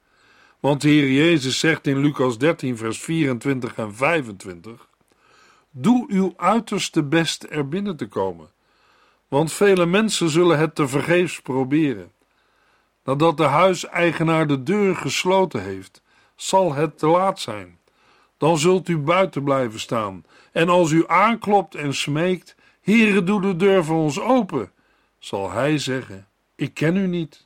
Want 0.60 0.82
de 0.82 0.90
Heer 0.90 1.12
Jezus 1.12 1.60
zegt 1.60 1.88
in 1.88 1.98
Lucas 1.98 2.38
13, 2.38 2.78
vers 2.78 3.00
24 3.00 3.76
en 3.76 3.96
25: 3.96 4.88
Doe 5.72 6.06
uw 6.08 6.34
uiterste 6.38 7.04
best 7.04 7.46
er 7.50 7.68
binnen 7.68 7.96
te 7.96 8.08
komen, 8.08 8.50
want 9.34 9.52
vele 9.52 9.86
mensen 9.86 10.30
zullen 10.30 10.60
het 10.60 10.76
te 10.76 10.88
vergeefs 10.88 11.42
proberen. 11.42 12.12
Nadat 13.04 13.38
de 13.38 13.44
huiseigenaar 13.44 14.48
de 14.48 14.64
deur 14.64 14.96
gesloten 14.96 15.64
heeft, 15.64 16.02
zal 16.36 16.74
het 16.74 16.98
te 16.98 17.08
laat 17.08 17.40
zijn. 17.40 17.80
Dan 18.38 18.58
zult 18.58 18.88
u 18.88 18.98
buiten 18.98 19.44
blijven 19.44 19.80
staan, 19.80 20.26
en 20.52 20.70
als 20.70 20.92
u 20.92 21.08
aanklopt 21.08 21.76
en 21.76 21.94
smeekt: 21.94 22.56
Heere, 22.82 23.24
doe 23.24 23.42
de 23.42 23.56
deur 23.56 23.84
voor 23.84 23.98
ons 23.98 24.20
open, 24.20 24.72
zal 25.20 25.52
hij 25.52 25.78
zeggen: 25.78 26.28
Ik 26.56 26.74
ken 26.74 26.96
u 26.96 27.08
niet. 27.08 27.46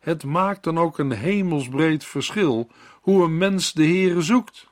Het 0.00 0.24
maakt 0.24 0.62
dan 0.62 0.78
ook 0.78 0.98
een 0.98 1.12
hemelsbreed 1.12 2.04
verschil 2.04 2.68
hoe 3.00 3.24
een 3.24 3.38
mens 3.38 3.72
de 3.72 3.84
Heere 3.84 4.20
zoekt. 4.20 4.66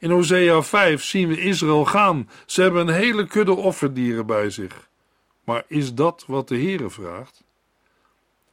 In 0.00 0.10
Hosea 0.10 0.62
5 0.62 1.02
zien 1.02 1.28
we 1.28 1.40
Israël 1.40 1.84
gaan. 1.84 2.30
Ze 2.46 2.62
hebben 2.62 2.88
een 2.88 2.94
hele 2.94 3.26
kudde 3.26 3.54
offerdieren 3.54 4.26
bij 4.26 4.50
zich. 4.50 4.88
Maar 5.44 5.64
is 5.66 5.94
dat 5.94 6.24
wat 6.26 6.48
de 6.48 6.56
Heere 6.56 6.90
vraagt? 6.90 7.44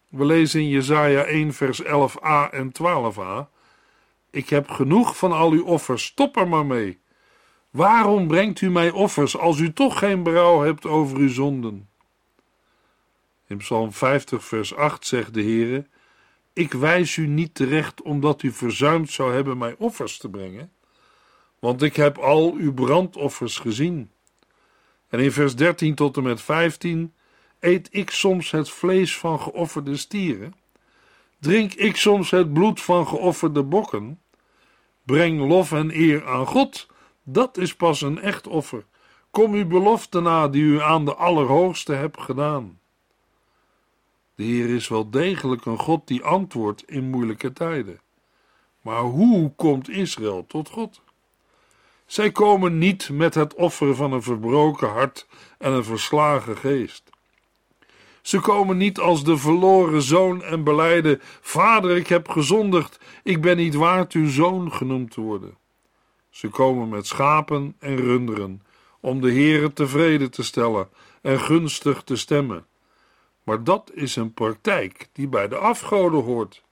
We 0.09 0.25
lezen 0.25 0.61
in 0.61 0.69
Jesaja 0.69 1.23
1 1.23 1.53
vers 1.53 1.83
11a 1.83 2.49
en 2.51 2.71
12a. 2.71 3.49
Ik 4.29 4.49
heb 4.49 4.69
genoeg 4.69 5.17
van 5.17 5.31
al 5.31 5.51
uw 5.51 5.65
offers, 5.65 6.05
stop 6.05 6.37
er 6.37 6.47
maar 6.47 6.65
mee. 6.65 6.99
Waarom 7.69 8.27
brengt 8.27 8.61
u 8.61 8.69
mij 8.69 8.91
offers 8.91 9.37
als 9.37 9.59
u 9.59 9.73
toch 9.73 9.99
geen 9.99 10.23
berouw 10.23 10.61
hebt 10.61 10.85
over 10.85 11.17
uw 11.17 11.29
zonden? 11.29 11.89
In 13.47 13.57
Psalm 13.57 13.93
50, 13.93 14.43
vers 14.43 14.75
8 14.75 15.05
zegt 15.07 15.33
de 15.33 15.41
Heere: 15.41 15.87
Ik 16.53 16.73
wijs 16.73 17.15
u 17.15 17.27
niet 17.27 17.55
terecht 17.55 18.01
omdat 18.01 18.43
u 18.43 18.51
verzuimd 18.51 19.11
zou 19.11 19.33
hebben 19.33 19.57
mij 19.57 19.75
offers 19.77 20.17
te 20.17 20.29
brengen, 20.29 20.71
want 21.65 21.81
ik 21.81 21.95
heb 21.95 22.17
al 22.17 22.53
uw 22.53 22.73
brandoffers 22.73 23.57
gezien. 23.57 24.11
En 25.09 25.19
in 25.19 25.31
vers 25.31 25.55
13 25.55 25.95
tot 25.95 26.17
en 26.17 26.23
met 26.23 26.41
15: 26.41 27.13
Eet 27.59 27.87
ik 27.91 28.09
soms 28.09 28.51
het 28.51 28.69
vlees 28.69 29.17
van 29.17 29.39
geofferde 29.39 29.97
stieren? 29.97 30.53
Drink 31.39 31.73
ik 31.73 31.95
soms 31.95 32.31
het 32.31 32.53
bloed 32.53 32.81
van 32.81 33.07
geofferde 33.07 33.63
bokken? 33.63 34.19
Breng 35.03 35.47
lof 35.47 35.71
en 35.71 35.95
eer 35.95 36.27
aan 36.27 36.45
God, 36.45 36.87
dat 37.23 37.57
is 37.57 37.75
pas 37.75 38.01
een 38.01 38.21
echt 38.21 38.47
offer. 38.47 38.85
Kom 39.31 39.53
uw 39.53 39.67
belofte 39.67 40.19
na 40.19 40.47
die 40.47 40.63
u 40.63 40.81
aan 40.81 41.05
de 41.05 41.15
Allerhoogste 41.15 41.93
hebt 41.93 42.21
gedaan. 42.21 42.79
De 44.35 44.43
Heer 44.43 44.75
is 44.75 44.87
wel 44.87 45.09
degelijk 45.09 45.65
een 45.65 45.79
God 45.79 46.07
die 46.07 46.23
antwoordt 46.23 46.83
in 46.87 47.09
moeilijke 47.09 47.53
tijden. 47.53 47.99
Maar 48.81 49.01
hoe 49.01 49.51
komt 49.55 49.89
Israël 49.89 50.45
tot 50.47 50.69
God? 50.69 51.03
Zij 52.05 52.31
komen 52.31 52.77
niet 52.77 53.09
met 53.09 53.33
het 53.33 53.53
offer 53.53 53.95
van 53.95 54.11
een 54.13 54.23
verbroken 54.23 54.89
hart 54.89 55.27
en 55.57 55.71
een 55.71 55.83
verslagen 55.83 56.57
geest. 56.57 57.09
Ze 58.21 58.39
komen 58.39 58.77
niet 58.77 58.99
als 58.99 59.23
de 59.23 59.37
verloren 59.37 60.01
zoon 60.01 60.43
en 60.43 60.63
beleiden: 60.63 61.19
Vader, 61.41 61.95
ik 61.95 62.07
heb 62.07 62.29
gezondigd, 62.29 62.99
ik 63.23 63.41
ben 63.41 63.57
niet 63.57 63.75
waard 63.75 64.13
uw 64.13 64.29
zoon 64.29 64.71
genoemd 64.71 65.11
te 65.11 65.21
worden. 65.21 65.57
Ze 66.29 66.47
komen 66.47 66.89
met 66.89 67.07
schapen 67.07 67.75
en 67.79 67.95
runderen 67.95 68.61
om 68.99 69.21
de 69.21 69.31
Heere 69.31 69.73
tevreden 69.73 70.31
te 70.31 70.43
stellen 70.43 70.89
en 71.21 71.39
gunstig 71.39 72.03
te 72.03 72.15
stemmen. 72.15 72.65
Maar 73.43 73.63
dat 73.63 73.91
is 73.93 74.15
een 74.15 74.33
praktijk 74.33 75.09
die 75.13 75.27
bij 75.27 75.47
de 75.47 75.57
afgoden 75.57 76.23
hoort. 76.23 76.64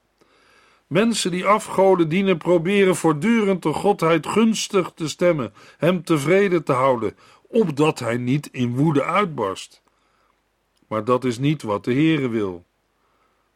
Mensen 0.86 1.30
die 1.30 1.46
afgoden 1.46 2.08
dienen 2.08 2.38
proberen 2.38 2.96
voortdurend 2.96 3.62
de 3.62 3.72
godheid 3.72 4.26
gunstig 4.26 4.92
te 4.94 5.08
stemmen, 5.08 5.52
hem 5.78 6.04
tevreden 6.04 6.64
te 6.64 6.72
houden, 6.72 7.16
opdat 7.48 7.98
hij 7.98 8.16
niet 8.16 8.48
in 8.52 8.76
woede 8.76 9.04
uitbarst. 9.04 9.82
Maar 10.88 11.04
dat 11.04 11.24
is 11.24 11.38
niet 11.38 11.62
wat 11.62 11.84
de 11.84 11.92
Heere 11.92 12.28
wil. 12.28 12.64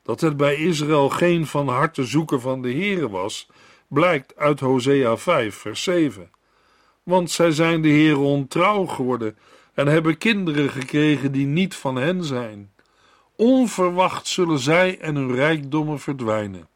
Dat 0.02 0.20
het 0.20 0.36
bij 0.36 0.54
Israël 0.54 1.08
geen 1.08 1.46
van 1.46 1.68
harte 1.68 2.04
zoeken 2.04 2.40
van 2.40 2.62
de 2.62 2.72
Heere 2.72 3.08
was, 3.08 3.48
blijkt 3.88 4.36
uit 4.36 4.60
Hosea 4.60 5.16
5, 5.16 5.54
vers 5.54 5.82
7. 5.82 6.30
Want 7.02 7.30
zij 7.30 7.50
zijn 7.50 7.82
de 7.82 7.88
Heere 7.88 8.18
ontrouw 8.18 8.86
geworden 8.86 9.38
en 9.74 9.86
hebben 9.86 10.18
kinderen 10.18 10.70
gekregen 10.70 11.32
die 11.32 11.46
niet 11.46 11.74
van 11.74 11.96
hen 11.96 12.24
zijn. 12.24 12.72
Onverwacht 13.36 14.26
zullen 14.26 14.58
zij 14.58 14.98
en 14.98 15.14
hun 15.14 15.34
rijkdommen 15.34 16.00
verdwijnen. 16.00 16.68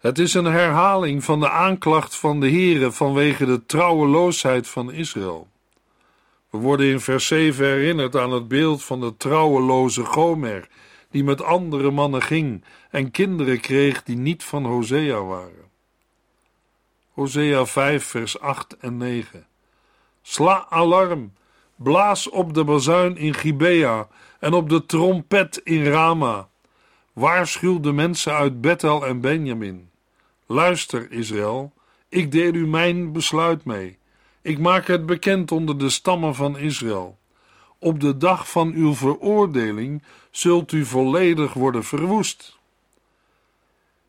Het 0.00 0.18
is 0.18 0.34
een 0.34 0.44
herhaling 0.44 1.24
van 1.24 1.40
de 1.40 1.50
aanklacht 1.50 2.16
van 2.16 2.40
de 2.40 2.50
Heere 2.50 2.92
vanwege 2.92 3.44
de 3.44 3.66
trouweloosheid 3.66 4.68
van 4.68 4.92
Israël. 4.92 5.48
We 6.50 6.58
worden 6.58 6.86
in 6.86 7.00
vers 7.00 7.26
7 7.26 7.66
herinnerd 7.66 8.16
aan 8.16 8.32
het 8.32 8.48
beeld 8.48 8.84
van 8.84 9.00
de 9.00 9.16
trouweloze 9.16 10.04
Gomer, 10.04 10.68
die 11.10 11.24
met 11.24 11.42
andere 11.42 11.90
mannen 11.90 12.22
ging 12.22 12.64
en 12.90 13.10
kinderen 13.10 13.60
kreeg 13.60 14.02
die 14.02 14.16
niet 14.16 14.44
van 14.44 14.64
Hosea 14.64 15.22
waren. 15.22 15.70
Hosea 17.12 17.66
5, 17.66 18.04
vers 18.04 18.40
8 18.40 18.76
en 18.76 18.96
9. 18.96 19.46
Sla 20.22 20.66
alarm, 20.68 21.32
blaas 21.76 22.28
op 22.28 22.54
de 22.54 22.64
bazuin 22.64 23.16
in 23.16 23.34
Gibea 23.34 24.08
en 24.38 24.52
op 24.52 24.68
de 24.68 24.86
trompet 24.86 25.60
in 25.64 25.84
Rama. 25.84 26.48
Waarschuw 27.12 27.80
de 27.80 27.92
mensen 27.92 28.32
uit 28.32 28.60
Bethel 28.60 29.06
en 29.06 29.20
Benjamin. 29.20 29.89
Luister, 30.52 31.12
Israël, 31.12 31.72
ik 32.08 32.32
deel 32.32 32.54
u 32.54 32.66
mijn 32.66 33.12
besluit 33.12 33.64
mee. 33.64 33.98
Ik 34.42 34.58
maak 34.58 34.86
het 34.86 35.06
bekend 35.06 35.52
onder 35.52 35.78
de 35.78 35.90
stammen 35.90 36.34
van 36.34 36.58
Israël. 36.58 37.18
Op 37.78 38.00
de 38.00 38.16
dag 38.16 38.50
van 38.50 38.72
uw 38.72 38.94
veroordeling 38.94 40.02
zult 40.30 40.72
u 40.72 40.84
volledig 40.84 41.52
worden 41.52 41.84
verwoest. 41.84 42.58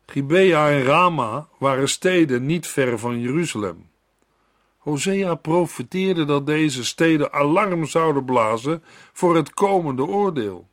Gibea 0.06 0.70
en 0.70 0.82
Rama 0.82 1.48
waren 1.58 1.88
steden 1.88 2.46
niet 2.46 2.66
ver 2.66 2.98
van 2.98 3.20
Jeruzalem. 3.20 3.88
Hosea 4.78 5.34
profeteerde 5.34 6.24
dat 6.24 6.46
deze 6.46 6.84
steden 6.84 7.32
alarm 7.32 7.86
zouden 7.86 8.24
blazen 8.24 8.82
voor 9.12 9.36
het 9.36 9.54
komende 9.54 10.02
oordeel. 10.04 10.68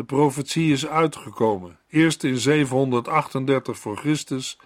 De 0.00 0.06
profetie 0.06 0.72
is 0.72 0.86
uitgekomen, 0.86 1.78
eerst 1.88 2.24
in 2.24 2.36
738 2.36 3.78
voor 3.78 3.96
Christus, 3.96 4.58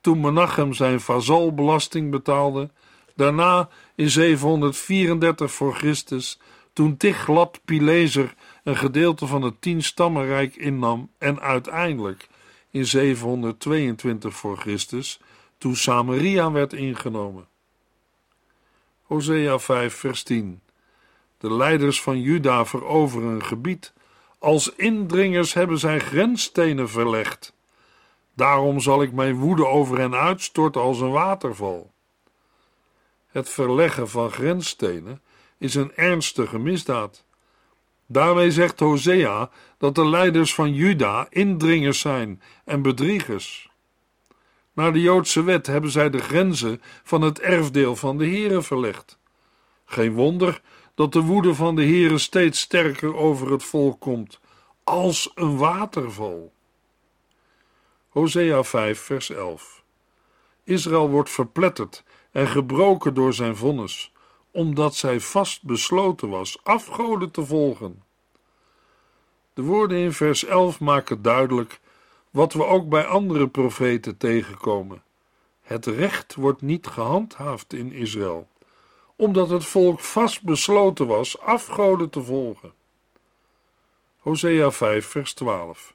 toen 0.00 0.20
Menachem 0.20 0.72
zijn 0.72 1.00
vazalbelasting 1.00 2.10
betaalde, 2.10 2.70
daarna 3.14 3.68
in 3.94 4.10
734 4.10 5.52
voor 5.52 5.74
Christus, 5.74 6.38
toen 6.72 6.96
Tiglat-Pileser 6.96 8.34
een 8.64 8.76
gedeelte 8.76 9.26
van 9.26 9.42
het 9.42 9.60
tienstammenrijk 9.60 10.56
innam 10.56 11.10
en 11.18 11.40
uiteindelijk 11.40 12.28
in 12.70 12.86
722 12.86 14.34
voor 14.34 14.56
Christus, 14.56 15.20
toen 15.58 15.76
Samaria 15.76 16.50
werd 16.50 16.72
ingenomen. 16.72 17.46
Hosea 19.02 19.58
5 19.58 19.94
vers 19.94 20.22
10 20.22 20.60
De 21.38 21.52
leiders 21.52 22.02
van 22.02 22.20
Juda 22.20 22.64
veroveren 22.66 23.28
een 23.28 23.44
gebied. 23.44 23.92
Als 24.42 24.74
indringers 24.74 25.54
hebben 25.54 25.78
zij 25.78 25.98
grensstenen 26.00 26.88
verlegd. 26.88 27.54
Daarom 28.34 28.80
zal 28.80 29.02
ik 29.02 29.12
mijn 29.12 29.34
woede 29.34 29.66
over 29.66 29.98
hen 29.98 30.14
uitstorten 30.14 30.80
als 30.80 31.00
een 31.00 31.10
waterval. 31.10 31.92
Het 33.26 33.48
verleggen 33.48 34.08
van 34.08 34.30
grensstenen 34.30 35.22
is 35.58 35.74
een 35.74 35.94
ernstige 35.94 36.58
misdaad. 36.58 37.24
Daarmee 38.06 38.50
zegt 38.50 38.80
Hosea 38.80 39.50
dat 39.78 39.94
de 39.94 40.06
leiders 40.06 40.54
van 40.54 40.74
Juda 40.74 41.26
indringers 41.30 42.00
zijn 42.00 42.42
en 42.64 42.82
bedriegers. 42.82 43.70
Naar 44.72 44.92
de 44.92 45.00
Joodse 45.00 45.42
wet 45.42 45.66
hebben 45.66 45.90
zij 45.90 46.10
de 46.10 46.20
grenzen 46.20 46.82
van 47.02 47.22
het 47.22 47.40
erfdeel 47.40 47.96
van 47.96 48.18
de 48.18 48.26
Here 48.26 48.62
verlegd. 48.62 49.18
Geen 49.84 50.12
wonder 50.12 50.60
dat 51.02 51.12
de 51.12 51.20
woede 51.20 51.54
van 51.54 51.76
de 51.76 51.84
Here 51.84 52.18
steeds 52.18 52.60
sterker 52.60 53.16
over 53.16 53.50
het 53.50 53.64
volk 53.64 54.00
komt, 54.00 54.40
als 54.84 55.30
een 55.34 55.56
waterval. 55.56 56.52
Hosea 58.08 58.62
5, 58.64 59.00
vers 59.00 59.30
11. 59.30 59.82
Israël 60.64 61.08
wordt 61.08 61.30
verpletterd 61.30 62.04
en 62.30 62.46
gebroken 62.48 63.14
door 63.14 63.32
zijn 63.32 63.56
vonnis, 63.56 64.12
omdat 64.50 64.94
zij 64.94 65.20
vast 65.20 65.62
besloten 65.62 66.28
was 66.28 66.58
afgoden 66.62 67.30
te 67.30 67.44
volgen. 67.44 68.02
De 69.54 69.62
woorden 69.62 69.98
in 69.98 70.12
vers 70.12 70.44
11 70.44 70.80
maken 70.80 71.22
duidelijk 71.22 71.80
wat 72.30 72.52
we 72.52 72.64
ook 72.64 72.88
bij 72.88 73.06
andere 73.06 73.48
profeten 73.48 74.16
tegenkomen. 74.16 75.02
Het 75.62 75.86
recht 75.86 76.34
wordt 76.34 76.62
niet 76.62 76.86
gehandhaafd 76.86 77.72
in 77.72 77.92
Israël, 77.92 78.48
omdat 79.16 79.50
het 79.50 79.64
volk 79.64 80.00
vast 80.00 80.42
besloten 80.42 81.06
was 81.06 81.40
afgoden 81.40 82.10
te 82.10 82.22
volgen. 82.22 82.72
Hosea 84.18 84.70
5, 84.70 85.06
vers 85.06 85.32
12. 85.32 85.94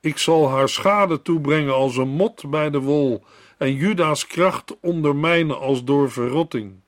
Ik 0.00 0.18
zal 0.18 0.48
haar 0.48 0.68
schade 0.68 1.22
toebrengen 1.22 1.74
als 1.74 1.96
een 1.96 2.08
mot 2.08 2.50
bij 2.50 2.70
de 2.70 2.80
wol 2.80 3.24
en 3.58 3.74
Juda's 3.74 4.26
kracht 4.26 4.80
ondermijnen 4.80 5.58
als 5.58 5.84
door 5.84 6.10
verrotting. 6.10 6.80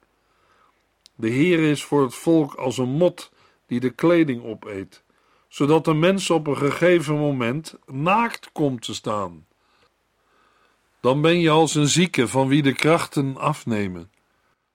De 1.15 1.29
Heer 1.29 1.59
is 1.59 1.85
voor 1.85 2.03
het 2.03 2.15
volk 2.15 2.55
als 2.55 2.79
een 2.79 2.89
mot 2.89 3.31
die 3.67 3.81
de 3.81 3.91
kleding 3.91 4.45
opeet 4.45 5.03
zodat 5.49 5.85
de 5.85 5.95
mens 5.95 6.31
op 6.31 6.47
een 6.47 6.57
gegeven 6.57 7.19
moment 7.19 7.75
naakt 7.87 8.53
komt 8.53 8.83
te 8.83 8.95
staan. 8.95 9.47
Dan 11.01 11.21
ben 11.21 11.41
je 11.41 11.51
als 11.51 11.75
een 11.75 11.89
zieke 11.89 12.29
van 12.29 12.49
wie 12.49 12.63
de 12.63 12.73
krachten 12.73 13.37
afnemen, 13.37 14.11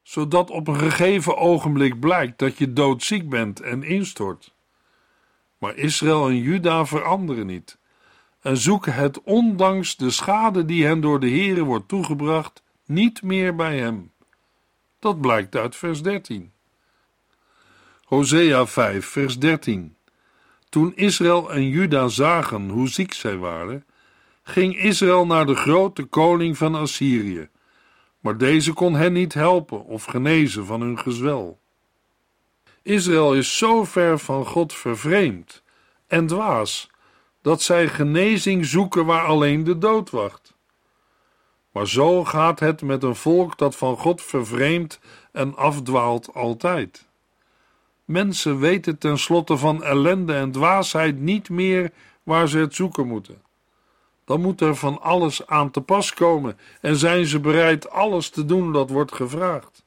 zodat 0.03 0.49
op 0.49 0.67
een 0.67 0.79
gegeven 0.79 1.37
ogenblik 1.37 1.99
blijkt 1.99 2.39
dat 2.39 2.57
je 2.57 2.73
doodziek 2.73 3.29
bent 3.29 3.59
en 3.59 3.83
instort. 3.83 4.53
Maar 5.57 5.75
Israël 5.75 6.27
en 6.27 6.37
Juda 6.37 6.85
veranderen 6.85 7.45
niet 7.45 7.77
en 8.41 8.57
zoeken 8.57 8.93
het 8.93 9.21
ondanks 9.21 9.95
de 9.95 10.09
schade 10.09 10.65
die 10.65 10.85
hen 10.85 11.01
door 11.01 11.19
de 11.19 11.29
Here 11.29 11.63
wordt 11.63 11.87
toegebracht 11.87 12.63
niet 12.85 13.21
meer 13.21 13.55
bij 13.55 13.79
hem. 13.79 14.11
Dat 14.99 15.21
blijkt 15.21 15.55
uit 15.55 15.75
vers 15.75 16.01
13. 16.01 16.51
Hosea 18.03 18.65
5, 18.65 19.05
vers 19.05 19.39
13. 19.39 19.95
Toen 20.69 20.95
Israël 20.95 21.51
en 21.51 21.67
Juda 21.67 22.07
zagen 22.07 22.69
hoe 22.69 22.87
ziek 22.87 23.13
zij 23.13 23.37
waren, 23.37 23.85
ging 24.43 24.77
Israël 24.77 25.25
naar 25.25 25.45
de 25.45 25.55
grote 25.55 26.03
koning 26.03 26.57
van 26.57 26.75
Assyrië. 26.75 27.49
Maar 28.23 28.37
deze 28.37 28.73
kon 28.73 28.95
hen 28.95 29.13
niet 29.13 29.33
helpen 29.33 29.85
of 29.85 30.03
genezen 30.03 30.65
van 30.65 30.81
hun 30.81 30.99
gezwel. 30.99 31.59
Israël 32.81 33.35
is 33.35 33.57
zo 33.57 33.83
ver 33.83 34.19
van 34.19 34.45
God 34.45 34.73
vervreemd 34.73 35.63
en 36.07 36.27
dwaas 36.27 36.89
dat 37.41 37.61
zij 37.61 37.87
genezing 37.87 38.65
zoeken 38.65 39.05
waar 39.05 39.25
alleen 39.25 39.63
de 39.63 39.77
dood 39.77 40.09
wacht. 40.09 40.55
Maar 41.71 41.87
zo 41.87 42.23
gaat 42.23 42.59
het 42.59 42.81
met 42.81 43.03
een 43.03 43.15
volk 43.15 43.57
dat 43.57 43.75
van 43.75 43.97
God 43.97 44.21
vervreemdt 44.21 44.99
en 45.31 45.55
afdwaalt 45.55 46.33
altijd. 46.33 47.07
Mensen 48.05 48.59
weten 48.59 48.97
tenslotte 48.97 49.57
van 49.57 49.83
ellende 49.83 50.33
en 50.33 50.51
dwaasheid 50.51 51.19
niet 51.19 51.49
meer 51.49 51.91
waar 52.23 52.47
ze 52.47 52.57
het 52.57 52.75
zoeken 52.75 53.07
moeten. 53.07 53.41
Dan 54.25 54.41
moet 54.41 54.61
er 54.61 54.75
van 54.75 55.01
alles 55.01 55.47
aan 55.47 55.71
te 55.71 55.81
pas 55.81 56.13
komen 56.13 56.57
en 56.81 56.95
zijn 56.95 57.25
ze 57.25 57.39
bereid 57.39 57.89
alles 57.89 58.29
te 58.29 58.45
doen 58.45 58.71
dat 58.71 58.89
wordt 58.89 59.13
gevraagd. 59.13 59.83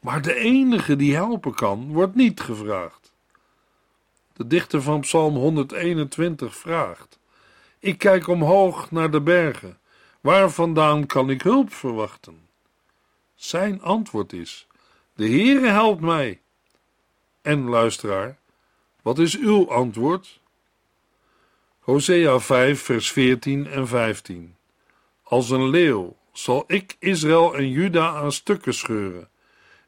Maar 0.00 0.22
de 0.22 0.34
enige 0.34 0.96
die 0.96 1.14
helpen 1.14 1.54
kan, 1.54 1.92
wordt 1.92 2.14
niet 2.14 2.40
gevraagd. 2.40 3.12
De 4.32 4.46
dichter 4.46 4.82
van 4.82 5.00
Psalm 5.00 5.34
121 5.34 6.56
vraagt: 6.56 7.18
Ik 7.78 7.98
kijk 7.98 8.28
omhoog 8.28 8.90
naar 8.90 9.10
de 9.10 9.20
bergen. 9.20 9.78
Waar 10.20 10.50
vandaan 10.50 11.06
kan 11.06 11.30
ik 11.30 11.42
hulp 11.42 11.72
verwachten? 11.72 12.48
Zijn 13.34 13.82
antwoord 13.82 14.32
is: 14.32 14.66
De 15.14 15.28
Heere 15.28 15.66
helpt 15.66 16.00
mij. 16.00 16.40
En 17.42 17.68
luisteraar, 17.68 18.38
wat 19.02 19.18
is 19.18 19.38
uw 19.38 19.70
antwoord? 19.70 20.40
Hosea 21.82 22.38
5, 22.38 22.82
vers 22.82 23.12
14 23.12 23.66
en 23.66 23.88
15. 23.88 24.54
Als 25.22 25.50
een 25.50 25.68
leeuw 25.68 26.16
zal 26.32 26.64
ik 26.66 26.96
Israël 26.98 27.54
en 27.56 27.70
Juda 27.70 28.14
aan 28.14 28.32
stukken 28.32 28.74
scheuren. 28.74 29.28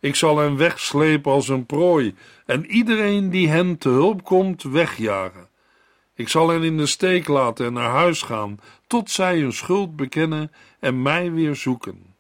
Ik 0.01 0.15
zal 0.15 0.39
hen 0.39 0.57
wegslepen 0.57 1.33
als 1.33 1.49
een 1.49 1.67
prooi 1.67 2.15
en 2.47 2.67
iedereen 2.67 3.31
die 3.31 3.49
hen 3.49 3.79
te 3.79 3.89
hulp 3.89 4.25
komt 4.25 4.63
wegjagen. 4.63 5.49
Ik 6.15 6.29
zal 6.29 6.49
hen 6.49 6.63
in 6.63 6.77
de 6.77 6.87
steek 6.87 7.29
laten 7.29 7.67
en 7.67 7.73
naar 7.73 7.91
huis 7.91 8.23
gaan, 8.23 8.61
tot 8.87 9.11
zij 9.11 9.39
hun 9.39 9.53
schuld 9.53 9.97
bekennen 9.97 10.53
en 10.81 11.03
mij 11.03 11.33
weer 11.33 11.57
zoeken. 11.57 12.15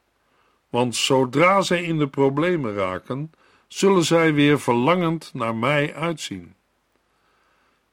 Want 0.68 0.96
zodra 0.96 1.62
zij 1.62 1.82
in 1.82 1.98
de 1.98 2.08
problemen 2.08 2.74
raken, 2.74 3.32
zullen 3.68 4.04
zij 4.04 4.34
weer 4.34 4.60
verlangend 4.60 5.30
naar 5.32 5.54
mij 5.54 5.94
uitzien. 5.94 6.54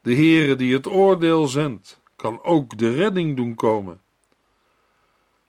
De 0.02 0.16
Heere 0.16 0.56
die 0.56 0.74
het 0.74 0.88
oordeel 0.88 1.48
zendt, 1.48 2.02
kan 2.16 2.44
ook 2.44 2.78
de 2.78 2.96
redding 2.96 3.36
doen 3.36 3.56
komen. 3.56 4.02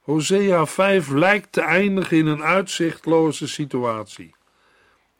Hosea 0.00 0.66
5 0.66 1.08
lijkt 1.08 1.52
te 1.52 1.60
eindigen 1.60 2.16
in 2.16 2.26
een 2.26 2.42
uitzichtloze 2.42 3.48
situatie. 3.48 4.34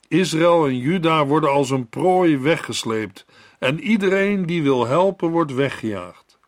Israël 0.08 0.66
en 0.66 0.78
Juda 0.78 1.26
worden 1.26 1.50
als 1.50 1.70
een 1.70 1.88
prooi 1.88 2.38
weggesleept 2.38 3.26
en 3.58 3.80
iedereen 3.80 4.46
die 4.46 4.62
wil 4.62 4.86
helpen 4.86 5.30
wordt 5.30 5.54
weggejaagd. 5.54 6.38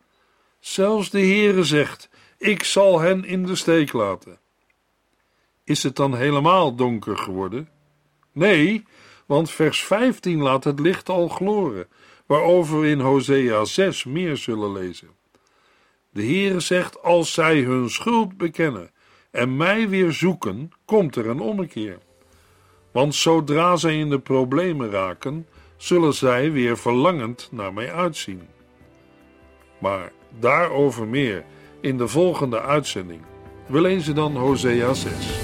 Zelfs 0.61 1.11
de 1.11 1.21
Heere 1.21 1.65
zegt: 1.65 2.09
Ik 2.39 2.63
zal 2.63 3.01
hen 3.01 3.25
in 3.25 3.47
de 3.47 3.55
steek 3.55 3.93
laten. 3.93 4.39
Is 5.65 5.83
het 5.83 5.97
dan 5.97 6.15
helemaal 6.15 6.75
donker 6.75 7.17
geworden? 7.17 7.69
Nee, 8.33 8.85
want 9.27 9.51
vers 9.51 9.85
15 9.85 10.41
laat 10.41 10.65
het 10.65 10.81
licht 10.81 11.09
al 11.09 11.29
gloren, 11.29 11.89
waarover 12.27 12.81
we 12.81 12.89
in 12.89 13.01
Hosea 13.01 13.65
6 13.65 14.05
meer 14.05 14.37
zullen 14.37 14.73
lezen. 14.73 15.09
De 16.11 16.23
Heere 16.23 16.61
zegt: 16.61 17.03
Als 17.03 17.33
zij 17.33 17.61
hun 17.61 17.91
schuld 17.91 18.37
bekennen 18.37 18.91
en 19.31 19.57
mij 19.57 19.89
weer 19.89 20.13
zoeken, 20.13 20.71
komt 20.85 21.17
er 21.17 21.29
een 21.29 21.41
ommekeer. 21.41 21.99
Want 22.93 23.15
zodra 23.15 23.77
zij 23.77 23.99
in 23.99 24.11
de 24.11 24.19
problemen 24.19 24.91
raken, 24.91 25.47
zullen 25.77 26.15
zij 26.15 26.53
weer 26.53 26.79
verlangend 26.79 27.49
naar 27.51 27.73
mij 27.73 27.93
uitzien. 27.93 28.49
Maar 29.79 30.13
daarover 30.39 31.07
meer 31.07 31.45
in 31.81 31.97
de 31.97 32.09
volgende 32.09 32.61
uitzending. 32.61 33.21
We 33.67 33.81
lezen 33.81 34.15
dan 34.15 34.37
Hosea 34.37 34.95
6. 34.95 35.44